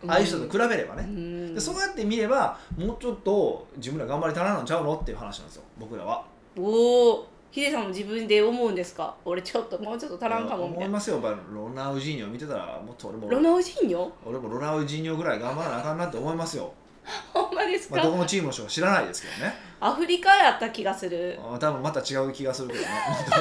[0.06, 1.54] ああいう人と比べればね、うん。
[1.54, 5.62] でそうやって見ればもうちょっと自分ら頑張り足らんのちゃうのっていう話なんですよ。
[5.78, 6.24] 僕らは。
[6.58, 9.16] おおヒデさんも自分で思うんですか？
[9.24, 10.84] 俺ちょっともうちょっと足らんかもみたいな。
[10.84, 11.22] 思いますよ。
[11.50, 13.30] ロナウジーニョ見てたらもっと俺も。
[13.30, 14.10] ロナウジーニョ？
[14.26, 16.70] 俺もロナウジーニョぐらい頑張らなあかんなって思いますよ、
[17.32, 19.54] ほんまですか、まあ、どこのチームの人か知らないですけどね。
[19.80, 21.38] アフリカやった気がする。
[21.42, 22.88] あ多分また違う気がするけどね。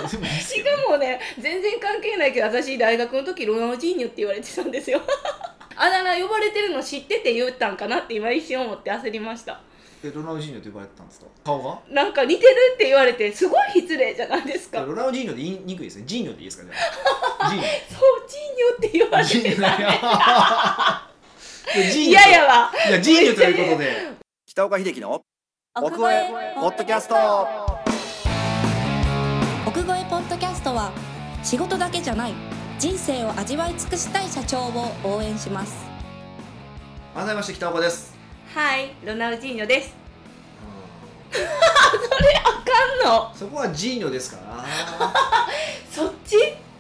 [0.10, 2.32] でもいいですけしかもね全然関係ない。
[2.34, 5.02] けど私大学の時ロナウジーニョって言われてたんですよ。
[5.78, 9.60] あだ名呼ばれてるの知ってて言ったんかなって今一瞬思って焦りました
[10.08, 11.26] えロナウジーニョって呼ばれてたんですか？
[11.44, 11.80] 顔が？
[11.90, 14.80] なんか似てるって言われてすごい失礼じゃないですか？
[14.80, 16.04] そうロナウジーニョって言いにくいですね。
[16.06, 16.64] ジーニョっていいですか？
[16.64, 16.80] じゃあ。
[17.50, 17.66] ジーニョ。
[18.28, 22.10] ジーニョって言われてたョジーニョ。
[22.10, 24.08] 嫌やわいやジーニョということで。
[24.48, 25.22] 北岡秀樹の
[25.76, 27.16] 奥越えポッドキャスト。
[29.68, 30.92] 奥越えポッドキャストは
[31.44, 32.34] 仕事だけじゃない
[32.80, 35.74] 人生を味わい尽くしたい社長を応援します。
[37.14, 38.15] 改めまして北岡です
[38.56, 39.94] はいロナウジーニョです。
[41.36, 41.36] あ
[43.04, 43.36] かんの？
[43.36, 44.64] そこはジーニョですから。
[45.92, 46.38] そっち？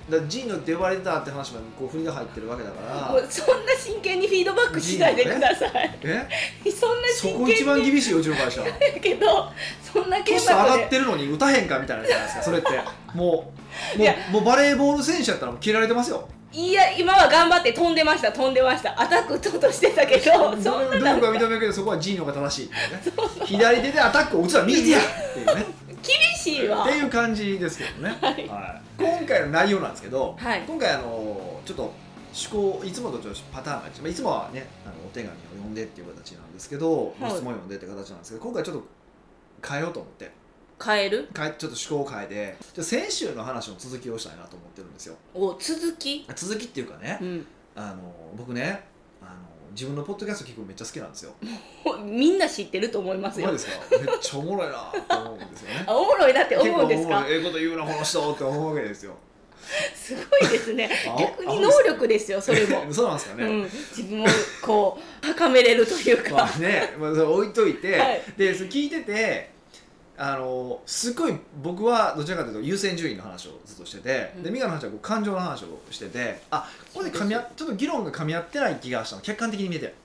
[0.09, 2.79] だジーニョって呼ばれてたって話もこう振りが入ってるわけだか
[3.13, 3.29] ら。
[3.29, 6.71] そんな真剣にフィードバックしないでください、え？
[6.71, 8.61] そんなそこ一番厳しいうちの会社？
[8.61, 9.51] だけど
[9.83, 12.69] そんなト剣ス上がっでてるのに打たへんかみたいなじゃないですかそれって。
[13.13, 13.51] も
[13.97, 18.99] うもうもうバレーボール選手やったらもう切られてますよいや今は頑張って飛んでました飛んでました。
[18.99, 22.73] アタック打とうとしてたけど そんな努力なんかは認めるけどそこはジーニョが正しいね。
[23.43, 25.65] 左手でアタックを打つのは右手やっていうね。
[26.01, 26.83] 厳しいわ。
[26.83, 28.47] っていう感じですけどね、はい。
[28.47, 28.81] はい。
[28.97, 30.61] 今回の内容なんですけど、はい。
[30.65, 31.93] 今回あのちょっと思
[32.79, 34.01] 考いつもとちょっとパターンが違う。
[34.03, 37.31] まあいつもはねあのお手紙を読んでっていう形なんですけど、はい。
[37.31, 38.83] 質問を読んでって形なんですけど今回ちょっと
[39.67, 40.31] 変えようと思って
[40.83, 41.27] 変える？
[41.33, 42.55] ちょっと思考を変えて。
[42.73, 45.15] じゃあ先週の話の続きをしたいなと思ってるんですよ。
[45.33, 46.25] お続き？
[46.35, 47.47] 続きっていうかね、うん。
[47.75, 47.95] あの
[48.35, 48.83] 僕ね
[49.21, 49.31] あの
[49.71, 51.33] 自分のポッドキャスト聞くのめっちゃ好きなんですよ。
[51.83, 53.51] ほ みんな知ってると思いますよ。
[53.51, 53.97] マジですか？
[53.97, 55.69] めっちゃおもろいなと思うんですよ。
[55.69, 57.23] ね あおもろいなって思うんですか？
[57.23, 59.13] 結構おもろいええこと言うなこの人って思うわけですよ。
[59.95, 60.89] すごいですね。
[61.07, 64.27] あ逆に能力ですよそれも、 そうなんですかね、うん、自分を
[64.61, 68.21] こう高めれるというか、まあね、まあ、それ置いといて、はい。
[68.37, 69.54] でそれ聞いてて
[70.17, 74.43] あのすごい僕はどちらかというと優先順位の話をずっとしてて、うん。
[74.43, 79.21] で美香の話はこう感情の話をしててあこれで噛み合ちょっと議論が噛み合ってない気がしたの。
[79.21, 79.95] 客観的に見えてで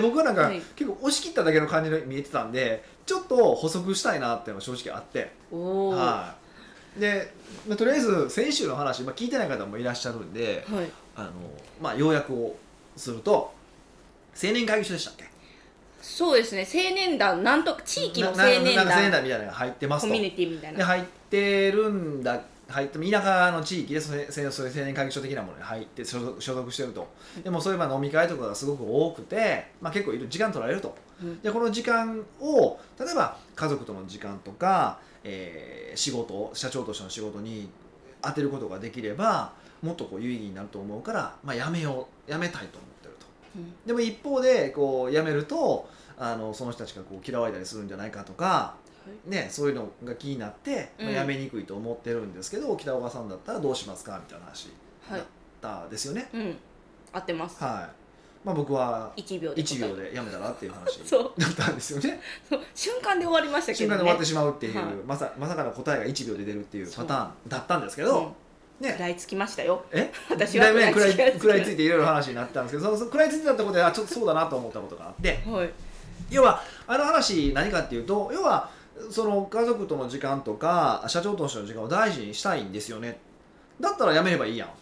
[0.00, 0.60] 僕はなんか、はい。
[0.76, 5.58] 結構押し切っただけの感じに見えてたんでちょっと補足したいなっていうのが正直あって、は
[5.90, 6.34] は
[6.96, 7.00] い。
[7.00, 7.32] で、
[7.68, 10.74] まあ、とりあえず先週の話、まあ、聞いてない方もいらっしゃるんでい。
[11.16, 11.30] あの、
[11.80, 12.56] まあ、要約を
[12.96, 13.52] すると
[14.40, 15.24] 青年会議所でしたっけ？
[16.00, 16.66] そうですね。
[16.66, 20.08] 青年団なんとか地域の青な年なんか青年団団みたいなのが入ってますと。
[20.08, 20.78] コミュニティみたいな。
[20.78, 27.08] で入ってるんだ入って田舎の地域でそれそれそういう青年会議所的なものに入って所属所属してると
[27.42, 37.68] でもそういえば飲み会とかがすごく多くて、まあ、結構いる時間取られるとうんでこの時間を例えば家族との時間とか、えー仕事社長としての仕事に
[38.22, 42.86] 当てることができればもっとこう有意義になると思うから、まあ、やめようやめたいと思
[43.86, 48.74] でも一方でこう辞めるとあのその人たちがこう嫌われたりするんじゃないかとか、
[49.26, 54.68] ね、そういうのが気になって、まあうん辞めにくいと思ってるんですけど、北岡さんだったらどうしますかみたいな話
[55.08, 55.20] はい
[55.60, 56.28] だったですよね。
[56.32, 56.56] うん。
[57.12, 57.62] 合ってます。
[57.62, 58.00] はい。
[58.44, 62.20] まあ、僕は1秒で1秒で辞めたらっていう話 だったんですよね。
[62.48, 62.60] そう。
[62.74, 63.96] 瞬間で終わりましたけどね。
[63.96, 64.86] 瞬間で終わってしまうっていう、はい。
[65.06, 68.08] まさまさかの答えが1秒で出るっていうパターンだったんですけうん。
[68.08, 68.34] ど、
[68.80, 68.90] ね。
[68.90, 69.84] 食らいつきましたよ。
[69.92, 70.10] え？
[70.30, 75.40] 私は食らい食らいつき食らいついていろいろ話になったんですけどその食らいついてたところであちょっとそうだなと思ったことがあって。
[75.46, 75.70] はい。
[76.30, 78.70] 要はあの話何かっていうと要は
[79.10, 83.18] その家族との時間とか社長としての時間を大事にしたいんですよね。
[83.80, 84.68] だったらやめればいいやん。
[84.68, 84.72] っ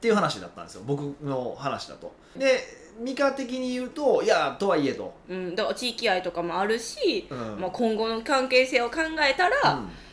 [0.00, 0.82] ていう話だったんですよ。
[0.86, 2.12] 僕の話だと。
[2.36, 2.60] で
[3.00, 7.60] ミカ的に言うといやとはいえと、うん、だから地域愛とかもあるし、うん。
[7.60, 9.88] まあ、今後の関係性を考えたら、うん。
[9.88, 10.07] え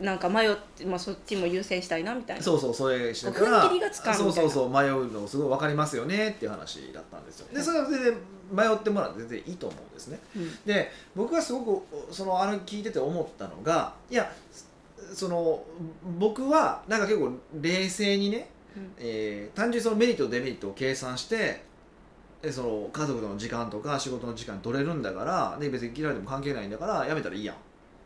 [0.00, 2.42] なんか迷って、まあ、そっちも優先したいなみたいな。
[2.42, 7.48] そうそうそれしてこう踏ん切りがそうそうそう迷うのすごい分かりますよねっていう話だったんですよ。
[7.54, 8.14] でそれは全然
[8.52, 10.20] 迷ってもらって全然いいと思うんですね。
[10.36, 10.58] うん。
[10.66, 14.30] で僕がすごくそのあれ聞いてて思ったのがいや
[15.14, 15.62] その
[16.18, 18.92] 僕はなんか結構冷静にね、うん。
[18.98, 21.62] えー単純にそのメリットとデメリットを計算して
[22.42, 27.56] でその家族との時間とか仕事の時間取れるんだからで別に嫌いでも関係ないんだからやめたらいいやん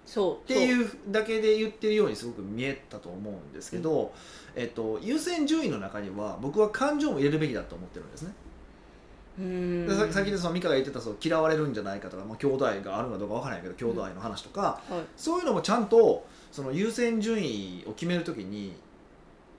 [0.07, 4.13] そうっていうだけで言ってるようにすごく見えたと思うんですけど、
[4.55, 8.33] えっと、優先順位の中には僕は感情も入れるべきだと思ってるんですね。
[9.37, 9.49] そうう
[10.09, 15.01] ん先でその美香が言ってたその嫌われるんじゃないかとか、まあ、兄弟があるのかどうかわからないけど兄弟の話とか、はい。
[15.17, 18.77] そういうのもちゃんとその優先順位を決めるときに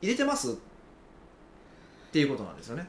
[0.01, 0.55] 入れてますっ
[2.13, 2.87] ていうことなんですよね。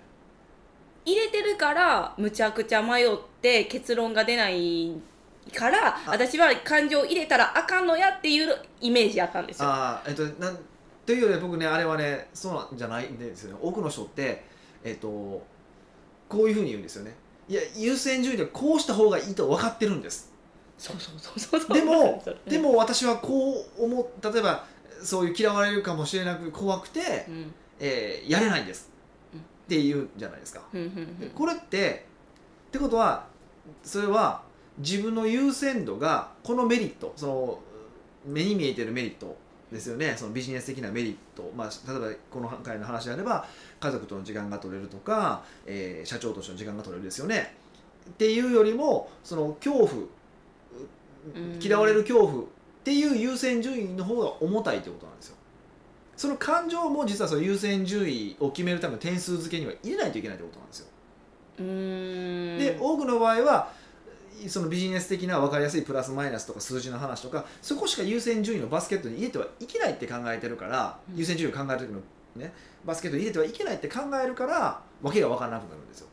[1.04, 3.08] 入れてるからむちゃくちゃ迷っ
[3.40, 4.92] て結論が出ない
[5.54, 9.68] から私は感情を入れたらあかんのやっていうイメージやったんですよ。
[9.68, 10.58] あーえっとなん
[11.04, 13.58] というよりは僕ねあれはねそうなんじゃないんですよね。
[13.62, 14.44] 多くの人って
[14.84, 17.14] えっとこういうふうに言うんですよね。
[17.48, 20.32] いや優先順位でこうした方がいいと分かってるんです。
[20.78, 24.66] そうそうそうそうでもうん でも私はこう思う例えば
[25.02, 27.54] そういう嫌われるかもしれなく怖くて、うん。
[27.78, 28.90] えーやれないんです。
[29.32, 29.40] うん。
[29.40, 30.62] って言うじゃないですか。
[30.72, 32.06] うんうんでこれって
[32.68, 33.26] ってことは
[33.84, 34.42] それは
[34.78, 37.58] 自分の優先度がこのメリットその
[38.26, 39.36] 目に見えてるメリット
[39.72, 40.14] ですよね。
[40.16, 43.46] そのビジネス的なメリット、まあ、例えばこの回の話であれば
[43.80, 47.54] 家族との時間が取れるとか、えー社長としての時間が取れるですよね。
[48.08, 49.90] っていうよりもその恐怖
[51.34, 51.58] うん。
[51.60, 52.46] 嫌われる恐怖っ
[52.84, 55.36] ていう優先順位の方が重たいってことなんですよ。
[56.16, 60.86] その感情も実はその優先順位を決めるための点数付けには入れないといけないってことなんですよ。
[61.58, 63.72] で多くの場合は
[64.48, 71.16] そのビジネス的な分かりやすいプラスマイナスとか数字の話とかそこしか優先順位のバスケットに入れてはいけないって考えてるから、うん。
[71.16, 72.00] 優先順位を考える時の、
[72.36, 72.52] ね、
[72.84, 76.08] バスケットに入れてはいけないって考えるから訳が分からなくなるんですよ。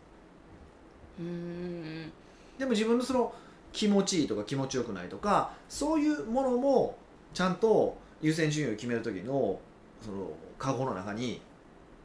[1.19, 2.12] うーん。
[2.57, 3.33] でも自分のその
[3.71, 6.97] 気持ちいいとか気持ちよくないとかそういうものも
[7.33, 9.59] ちゃんと優先順位を決める時の
[10.01, 11.41] そのカゴの中に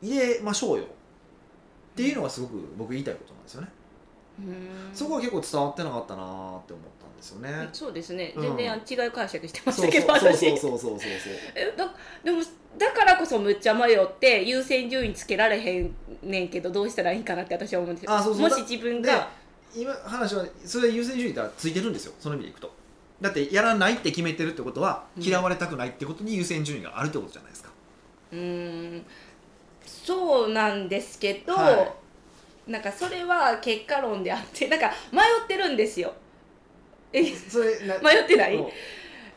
[0.02, 0.84] 入れましょうよ。
[0.84, 0.86] っ
[1.94, 3.68] ていうのがすごく僕言いたいことなんですよね。
[4.94, 7.68] そこは結構伝わってなかったなーって思ったんですよね。
[7.72, 8.32] そうですね。
[8.36, 8.56] うん。
[8.56, 10.32] 全然違う解釈してましたけどそうそう。
[10.32, 10.58] 私。
[10.58, 11.10] そうそうそうそう
[11.54, 12.42] えだでも
[12.76, 18.12] だからこそむっちゃ迷って優先順位つけられへんねんけどどうしたらいいかなって私は思うんですよ。
[18.12, 18.42] あそうそう。
[18.42, 19.28] もし自分でが
[19.74, 22.70] 今話はそれ優先順位がついてるんですよその意味でいくと。
[23.20, 25.22] だってやらないって決めてるってことはうん。
[25.22, 27.70] 嫌われたくないってことに優先順位があるってことじゃないですか、
[28.32, 28.38] うー
[28.98, 29.04] ん。
[29.84, 31.94] そうなんですけど、は
[32.68, 36.12] なんかそれは結果論であってなんか迷ってるんですよ。
[37.12, 38.56] えそれな迷ってない？
[38.56, 38.60] う。
[38.60, 38.68] ん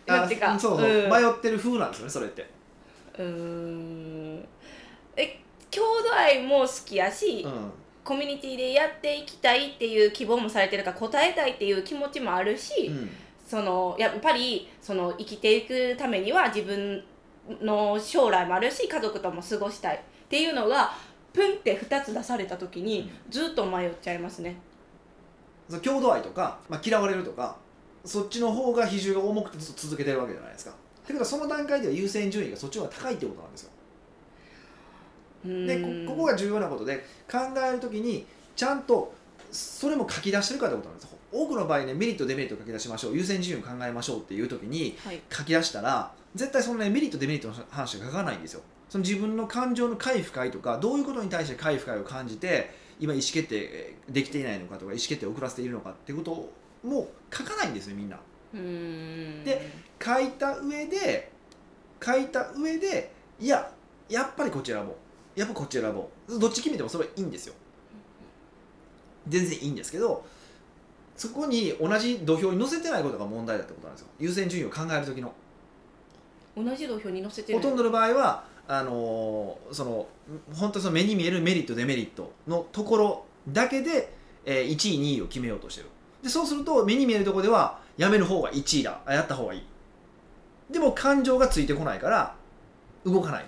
[0.06, 0.54] なんていうか？
[0.54, 1.10] あそうそう、うん。
[1.10, 2.46] 迷ってる風なんですよねそれって、
[3.18, 4.48] うーん。
[5.16, 5.40] え
[5.70, 7.72] 兄弟愛も好きやし、うん。
[8.04, 13.10] コミュニティでやっていきたいっていう希望もされてるから答えたいっていう気持ちもあるし、うん。
[13.48, 17.04] そのやっぱりその生きていくためには自分
[17.62, 20.92] の将来もあるし家族とも過ごしたいっていうのが
[21.34, 24.58] プンって2つ出された時にずっと迷っちゃいますね。
[25.82, 27.56] 郷土愛とか、まあ、嫌われるとか
[28.04, 30.72] そっちの方が比重が重くてずっと続けてるわけじゃないですか。
[30.72, 33.72] だけどその段階では優先順位がそっちの方が高いってことなんですよ。
[35.44, 39.14] でこここが重要なことで考えるときにちゃんと
[39.52, 43.16] それも書き出してるかってことなんです多くの場合ねメリットデメリットを書き出しましょう。
[43.16, 45.22] 優先順位を考えましょうっていうときにはい。
[45.32, 48.62] 書き出したら絶対そのねメリットデメリットの話が書かないんですよ
[48.92, 56.52] その自分の感情の快不快とかどういうことに対して快不快を感じて今意思決定できていないのかとか意思決定を遅らせているのかってことを
[56.84, 58.18] もう書かないんですよみんな。
[59.46, 59.72] で
[60.04, 61.32] 書いた上で
[62.06, 63.72] 書いた上でいや
[64.10, 67.54] やっぱりこっち選ぼうやっぱこっち選ぼうどっち決めてもそれはいいんですよ。
[69.30, 70.26] 全然いいんですけど
[71.16, 74.08] そこに同じ土俵に乗せてないことが問題だってことなんですよ。
[74.20, 75.34] 優先順位を考える時の。
[76.58, 80.08] 同じ土俵に乗せてるほとんどの場合はあのーその
[80.54, 84.14] 本当にその目に見えるメリットデメリットのところだけで、
[84.46, 85.88] えー1位2位を決めようとしてる。
[86.24, 89.02] でそうすると目に見えるところではやめる方が1位だ。
[89.06, 89.64] あやった方がいい。
[90.72, 92.36] でも感情がついてこないから
[93.06, 93.46] 動かない。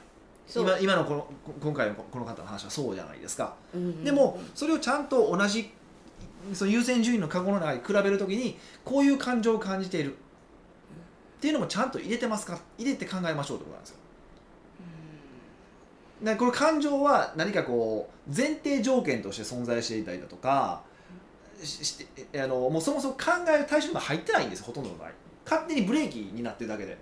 [0.56, 3.56] 今今のこのこ今回のここの方の話はそうじゃないですか。
[3.74, 5.72] うんうんうんでもそれをちゃんと同じ
[6.54, 10.14] その優先順位のカゴの中に比べるときにこういう感情を感じている。
[10.14, 10.16] っ
[11.40, 12.60] ていうのもちゃんと入れてますか？
[12.78, 13.98] 入れて考えましょうってことなんですよ
[16.24, 20.82] でこの感情は何かこう前提条件として存在していたりだとか
[21.62, 25.10] ししてあのもうそもそも考える対象にも入ってないんですよほとんどの場合。
[25.46, 26.98] 勝手にブレーキになってるだけで、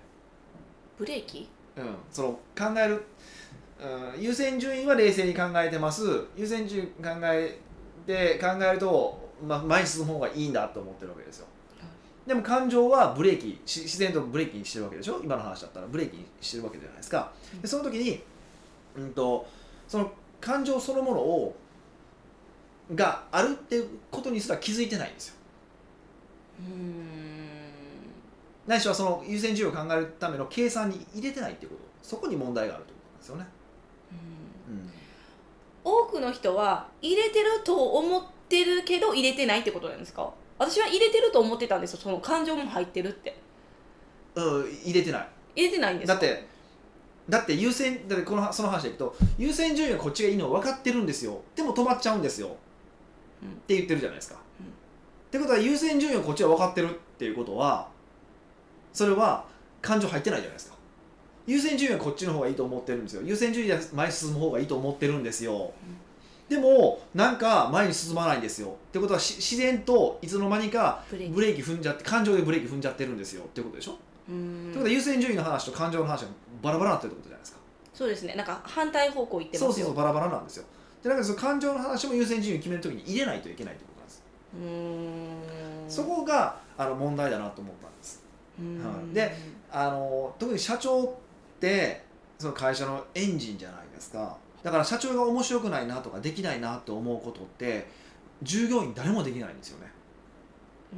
[0.98, 1.48] ブレーキ？
[1.76, 3.04] うん、その考える、
[4.14, 6.02] うん、優先順位は冷静に考えてます。
[6.36, 7.58] 優先順位考え
[8.04, 11.46] て考えると、まあ、前に進む方がいいんだと思ってるわけですよ。
[12.26, 15.20] でも感情はブレーキし自然とブレーキにしてるわけでしょ？
[15.22, 17.32] 今の話だったらブレーキにしてるわけじゃないですか。
[17.60, 18.20] でその時に、
[18.96, 19.46] うん、と
[19.88, 21.56] その感情そのものを
[22.94, 25.34] があるっていうことにすら気づいてないんですよ。
[26.60, 27.06] うん。
[28.66, 31.82] ないしはその優先順位を考えるための計算に入れてないっていうこと。
[32.02, 33.46] そこに問題があるということなんですよね、
[34.68, 34.90] うん。
[35.84, 40.32] 多くの人は入れてると思ってるけど入れてないってことなんですか？
[40.58, 43.40] 私は入れてると思ってたんですよその感情も入ってるって。
[44.34, 45.28] うん、入れてない。
[45.54, 46.14] 入れてないんですか？
[46.14, 46.46] だって
[47.28, 51.40] だって優先だってこのその話でいくと優先順位はこっちがいいの分かってるんですよ。
[51.54, 52.48] でも止まっちゃうんですよ、
[53.42, 54.68] うんって言ってるじゃないですか、うんっ
[55.30, 57.88] てことは優先順位はこっちは分かってるっていうことは
[58.92, 59.44] それは
[59.80, 60.76] 感情入ってないじゃないですか。
[61.46, 63.22] 優先順位はこっちの方がいいと思ってるんですよ。
[63.22, 65.72] 優先順位は前に進む方がいいと思ってるんですよ、
[66.48, 68.68] でもなんか前に進まないんですよ。
[68.68, 73.42] ってことは自然といつの間にかブレーキ踏んじゃって感情でブレーキ踏んじゃってるんですよ。
[73.44, 73.96] ってことでしょ？
[74.28, 74.70] うん。
[74.70, 76.28] ってことは優先順位の話と感情の話が
[76.62, 77.58] バラバラになってるってことじゃないですか。
[77.94, 78.34] そうですね。
[78.34, 79.66] なんか反対方向行ってますよ。
[79.68, 80.64] そうそうそうバラバラなんですよ。
[81.02, 84.22] でなんかその感情の話も優先順位を決めるときに入れないといけないってことなんです、
[84.54, 85.90] うーん。
[85.90, 88.22] そこがあの問題だなと思ったんです。
[89.12, 89.34] で
[89.72, 91.10] あの特に社長っ
[91.58, 92.04] て
[92.38, 94.36] その会社のエンジンじゃないですか。
[94.62, 97.88] だから社長が面白くないなとかできないなと思うことって
[98.42, 99.90] 従業員誰もできないんですよね。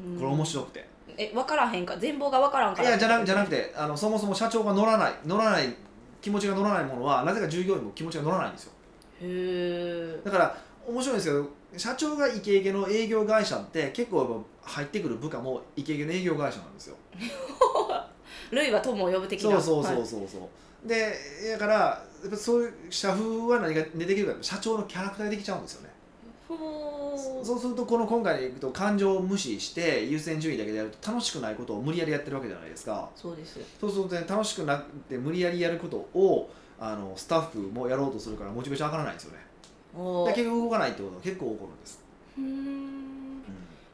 [0.06, 0.18] うん。
[0.18, 2.88] これ面白くてえ分からへんか全貌が分からんから。
[2.88, 5.74] いやじゃなじゃなくてあのそもそも社長が乗らない乗らない
[6.20, 8.72] 気持ちが乗らないものはなぜか従業員も気持ちが乗らないんですよ。
[9.20, 16.96] へえだから面白いんですけど社長がイケイケの営業会社って結構入ってくる部下もイケイケの営業会社なんですよ。
[18.50, 19.50] 類は友を呼ぶ的な。
[19.50, 20.28] そうそうそうはいそう。
[20.28, 20.48] そ
[20.84, 21.14] う、で
[21.52, 25.93] だからやっぱそういう社風は何が出てきるか社長のキャラクターができちゃうんですよね
[27.42, 33.08] そうするとこの今回でいくと感情を無視して優先順位だけでやると楽しくないことを無理やりやってるわけじゃないですか。
[33.14, 33.60] そうです。
[33.80, 39.38] そうすると、ね、楽しくなくて無理やりやることをあのスタッフもやろうとするからモチベーション上がらないんですよね。
[40.26, 42.00] で結局動かないってことが結構起こるんです、
[42.36, 42.46] うーん。
[42.46, 43.42] うん。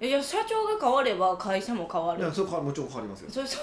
[0.01, 2.21] えじゃあ社長が変われば会社も変わる？
[2.21, 3.31] いやそれはもちろん変わりますよ。
[3.31, 3.59] そうそ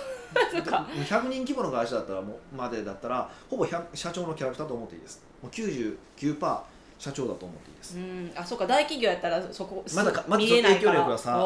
[0.60, 5.23] うか100人規模の会社だったらもうまでだったらほぼ100社長のキャラクターと思っていいです。
[5.41, 6.60] もう99%
[6.99, 7.97] 社長だと思っていいです。
[7.97, 8.31] うん。
[8.36, 8.65] あそうか。
[8.65, 11.38] 大企業やったらそこまだかまだ見ちょっと影響力がさ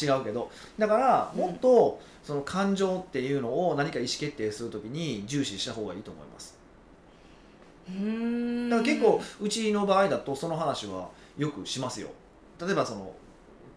[0.00, 0.50] 違うけど。
[0.78, 6.58] だからもっとその感情っていうのを何か意思決定するときに重視した方がいいと思います。
[7.88, 7.94] うー
[8.66, 8.70] ん。
[8.70, 11.08] だから結構うちの場合だとその話は
[11.38, 12.08] よくしますよ。
[12.60, 13.12] 例えばその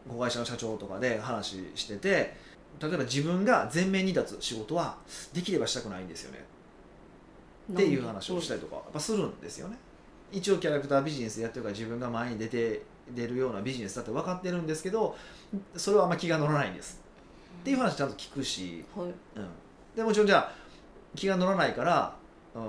[0.10, 2.36] 子会社の社長とかで話してて
[2.82, 4.98] 例えば自分が前面に立つ仕事は
[5.32, 6.44] できればしたくないんですよね。
[7.72, 9.78] っていう話をしたりとかやっぱするんですよね
[10.34, 12.82] 一応キャラクタービジネスやってるから自分が前に出て
[13.14, 15.16] 出るようなビジネスだって分かってるんですけど
[15.76, 17.02] それはあんま気が乗らないんです。
[17.62, 19.08] っていう話ちゃんと聞くし、はい。
[19.08, 19.14] うん、
[19.96, 20.52] でもちろんじゃあ
[21.16, 22.16] 気が乗らないから、
[22.56, 22.64] うん、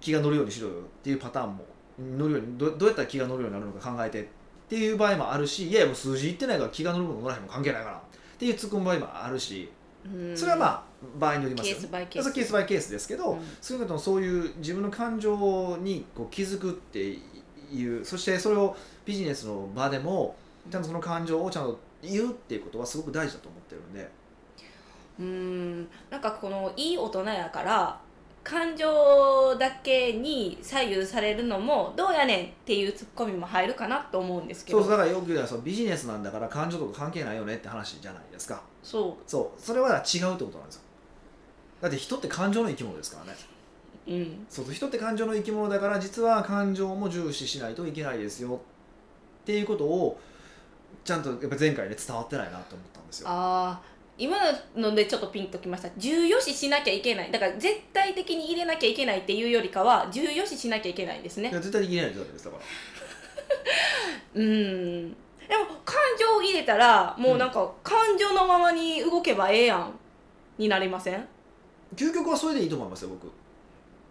[0.00, 1.64] 気が乗るようにしろよっていうパターンも
[1.98, 4.26] 乗るようにどどうやったら気が乗るようになるのか考えてっ
[4.68, 8.00] ていう場合もあるしいやいやもう数字いってないから気が乗るも乗らへんも関係ないからっ
[8.38, 9.70] ていう突っ込む場合もあるし。
[10.04, 10.36] うん。
[10.36, 10.82] それはまあ
[11.18, 11.80] 場合によりますよね。
[11.80, 12.32] ケースバイケース。
[12.32, 13.40] ケースバイケースですけど、うん。
[13.60, 17.18] 少なくともそういう自分の感情にこう気づくって
[17.72, 20.36] いうそしてそれをビジネスの場でも
[20.70, 24.10] ちゃんとその感情をちゃんと言うっていうことはすごく大事だと思ってるんで。
[25.20, 25.88] うーん。
[26.10, 28.00] なんかこのいい大人やから
[28.42, 34.82] 感情だけに左右されるのもどうやねんっていうツッコミも入るかなと思うんですけど。
[34.82, 38.62] そうだからよく言うのはそのビジネスなんだから感情とか関係ないよねって話じゃないですか。
[38.82, 39.60] そそう。
[39.60, 40.82] それは違うってことなんですよ
[41.84, 43.36] だって人って感情の生き物ですからね。
[44.08, 44.46] ううん。
[44.48, 48.58] そうそう人って感情の生き物だから実は感情も重視しないといけないですよ
[49.42, 50.18] っていうことを
[51.04, 53.28] ちゃんとやっぱ前回ね伝わってないなと思ったんですよ。
[53.28, 54.36] ああ今
[54.74, 55.90] のでちょっとピンときました。
[55.98, 57.30] 重要視しなきゃいけない。
[57.30, 61.50] だから絶対的に入れなきゃいけないっていうよりかは重要視しなきゃいけないんですね。
[61.50, 62.62] いや絶対的に入れないとダメですだから。
[64.36, 65.10] うん。
[65.12, 65.16] で
[65.58, 69.98] も感情を入れたらもうなんか感情のままに動けばええやん。
[70.56, 71.28] になりません？
[71.96, 73.30] 究極はそれでいいと思いますよ僕。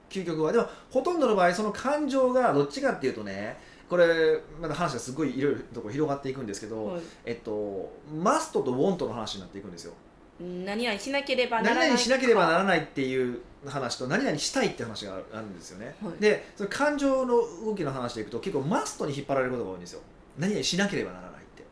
[0.10, 0.52] 究極は。
[0.52, 3.58] でもほとんどの場合その感情がどっちかっていうとね
[3.90, 7.02] これまだ話がすごいいろいろとこ広がっていくんですけど、はい。
[7.26, 9.94] えっとマストとウォントの話になっていくんですよ。
[10.40, 16.20] 何々しなければなら何ない々しなければならないっていう話と何々したいって話があるんですよね、はい。
[16.20, 20.02] でその感情の動きの話でいくと結構マストに引っ張られることが多いんですよ。
[20.38, 21.64] 何々しなければならないって。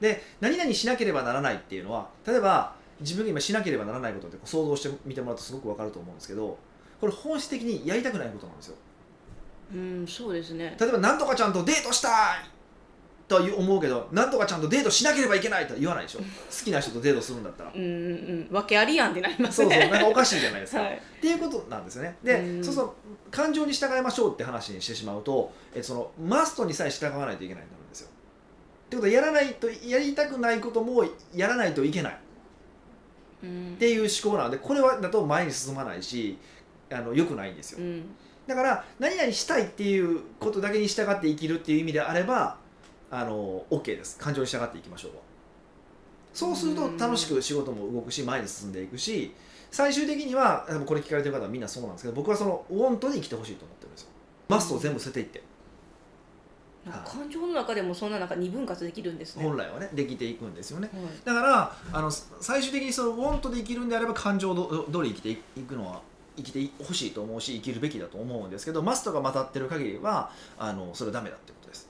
[0.00, 6.58] で何々しなければならないっていうのは例えば自分が今しなければならないことって想像してみてもらうとすごく分かると思うんですけど
[7.00, 8.76] これ本質的にやりたくないことなんですよ。
[9.74, 10.76] うんそうですね。
[10.78, 12.12] 例えば何とかちゃんとデートしたい
[13.28, 16.20] とは思うけど何とかちゃんとデートしなければいけないとは言わないでしょ。
[16.22, 16.24] 好
[16.64, 17.72] きな人とデートするんだったら。
[17.74, 18.48] うんうんうん。
[18.50, 20.96] 訳ありやんってなりますそうそうねなんかおかしいじゃないですか、はい。
[20.96, 22.16] っていうことなんですよね。
[22.22, 22.64] で、うん。
[22.64, 22.92] そうそう
[23.30, 28.08] 感情に従いましょうって話にしてしまうとえそのマストにさえ従わないといけないんですよ。
[28.86, 32.18] ってことはやらないとやりたくないこともやらないといけない
[33.44, 33.76] っうん。
[33.78, 36.38] ていう思考なのでこれはだと前に進まないし
[36.90, 37.78] あの良くないんですよ。
[37.80, 38.04] うん。
[38.46, 42.58] だから何々したいっていうことだけに従って生きるっていう意味であれば
[43.10, 44.18] あの OK です。
[44.18, 45.10] 感情に従っていきましょう
[46.32, 49.32] そうすると楽しく仕事も動くし前に進んでいくし
[49.70, 54.08] 最終的にはこれ聞かれてる方はみんなそうなんですけど僕はそのウォントに生きてほしいと思ってるんですよ。
[54.48, 55.42] マストを全部捨てていって
[57.04, 59.44] 感情の中でもそんななんか二分割できるんですね。
[59.44, 60.88] 本来はねできていくんですよね。
[60.92, 61.02] はい。
[61.24, 66.00] だからあの最終的にそのウォントで生きるんであれば感情ど通り生きていくのは
[66.36, 71.88] 生きてほしいと思うし生きるべきだと思うんですけどマストがまたってる限りはあのそれはダメだってことです。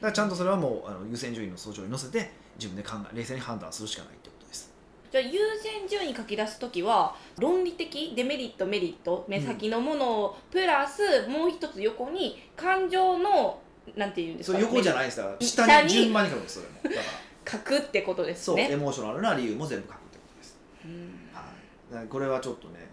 [0.00, 4.72] だからちゃんとそれはもうあの優先順位の相乗に乗せて自分で考え冷静に判断するしかないってことです。
[5.12, 13.60] じゃあ優先順位書き出す時は論理的デメリットメリット目先のものをプラスもう一つ横に感情の
[13.96, 14.58] なんていうんですか？
[14.58, 15.86] 横じゃないですから下下に。
[15.88, 16.74] に順番に書くんですそれも。
[16.84, 17.52] だから。
[17.52, 20.56] 書くってことですそうエねモーショナルな理由も全部書くってことです。
[20.84, 21.96] うん。
[21.98, 22.88] はい、これはちょっとね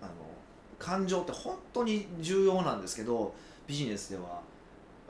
[0.00, 0.12] あの
[0.78, 3.34] 感情って本当に重要なんですけど
[3.66, 4.40] ビジネスでは。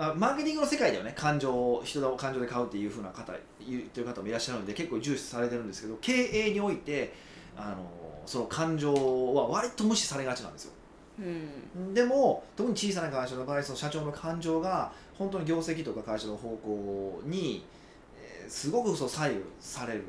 [0.00, 3.32] あマーケティングの世界ではね感情を人の感情で買うっていうふうな方
[3.68, 7.12] 言ってる方もいらっしゃるので結構重視されてるんですけど経営において
[7.56, 7.78] あの
[8.24, 8.94] その感情
[9.34, 10.72] は割と無視されがちなんですよ。
[11.18, 11.22] う
[11.80, 11.94] ん。
[11.94, 17.64] でも特に小さな会社の場合その社長の感情が本当に業績とか会社の方向に、
[18.16, 20.04] えーすごくそう左右される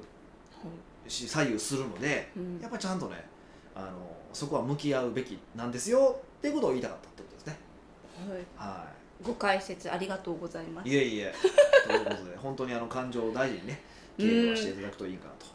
[1.07, 2.59] し左右するのでうん。
[2.61, 3.15] やっぱちゃんとね
[3.75, 3.89] あの
[4.31, 7.57] そこは向き合うべきなんですよっていうことを言いたかったってことですね。
[8.29, 8.45] はい。
[8.55, 8.87] は
[9.21, 10.87] ご解説ありがとうございます。
[10.87, 11.33] い、いえいえ。
[11.85, 13.81] ということで 本当にあの感情を大事にね
[14.17, 15.47] 経営はしていただくといいかなと。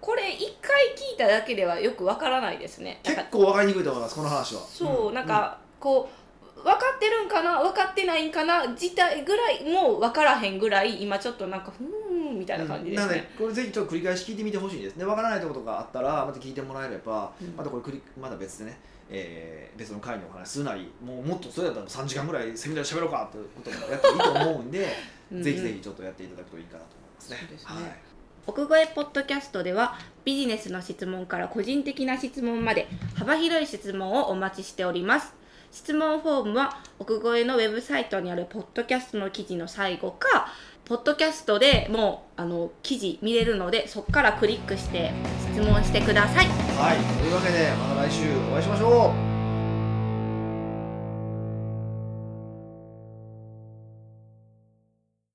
[0.00, 3.00] これ一回聞いただけではよくわからないですね。
[3.02, 4.60] 結構分かりにくいと思いますこの話は。
[4.60, 5.14] そう、ん。
[5.14, 6.17] なんかこう
[6.62, 15.04] 分かってるんかな分かってないんかな自体ぐらいもう分からへんぐらい今ちょっとなんかふーんみたいな感じですなのでね、これぜひちょっと繰り返し聞いてみてほしいですね。
[15.04, 17.54] 分からないところとかあったらまた聞いてもらえれば、うん。
[17.56, 18.78] またこれまだ別でね、
[19.10, 24.88] えー別の回にお話しするなりもうもっとそれだったら3時間ぐらいセミナーで喋ろうかってこともやっていいと思うんで
[25.30, 25.42] うん。
[25.42, 27.58] ぜひぜひちょっとやっていただくといいかなと思いますね。
[27.58, 27.82] すね。
[27.82, 28.08] はい。
[28.48, 35.34] 奥越ポッドキャストではビジネスの質問から個人的な質問まで幅広い質問をお待ちしております
[35.70, 40.52] 質問フォームは奥越えのウェブサイトにあるポッドキャストの記事の最後か
[40.84, 45.12] ポッドキャストでもうあの記事見れるのでそこからクリックして
[45.52, 46.46] 質問してください。
[46.46, 49.27] はい、というわけでまた来週お会いしましょう。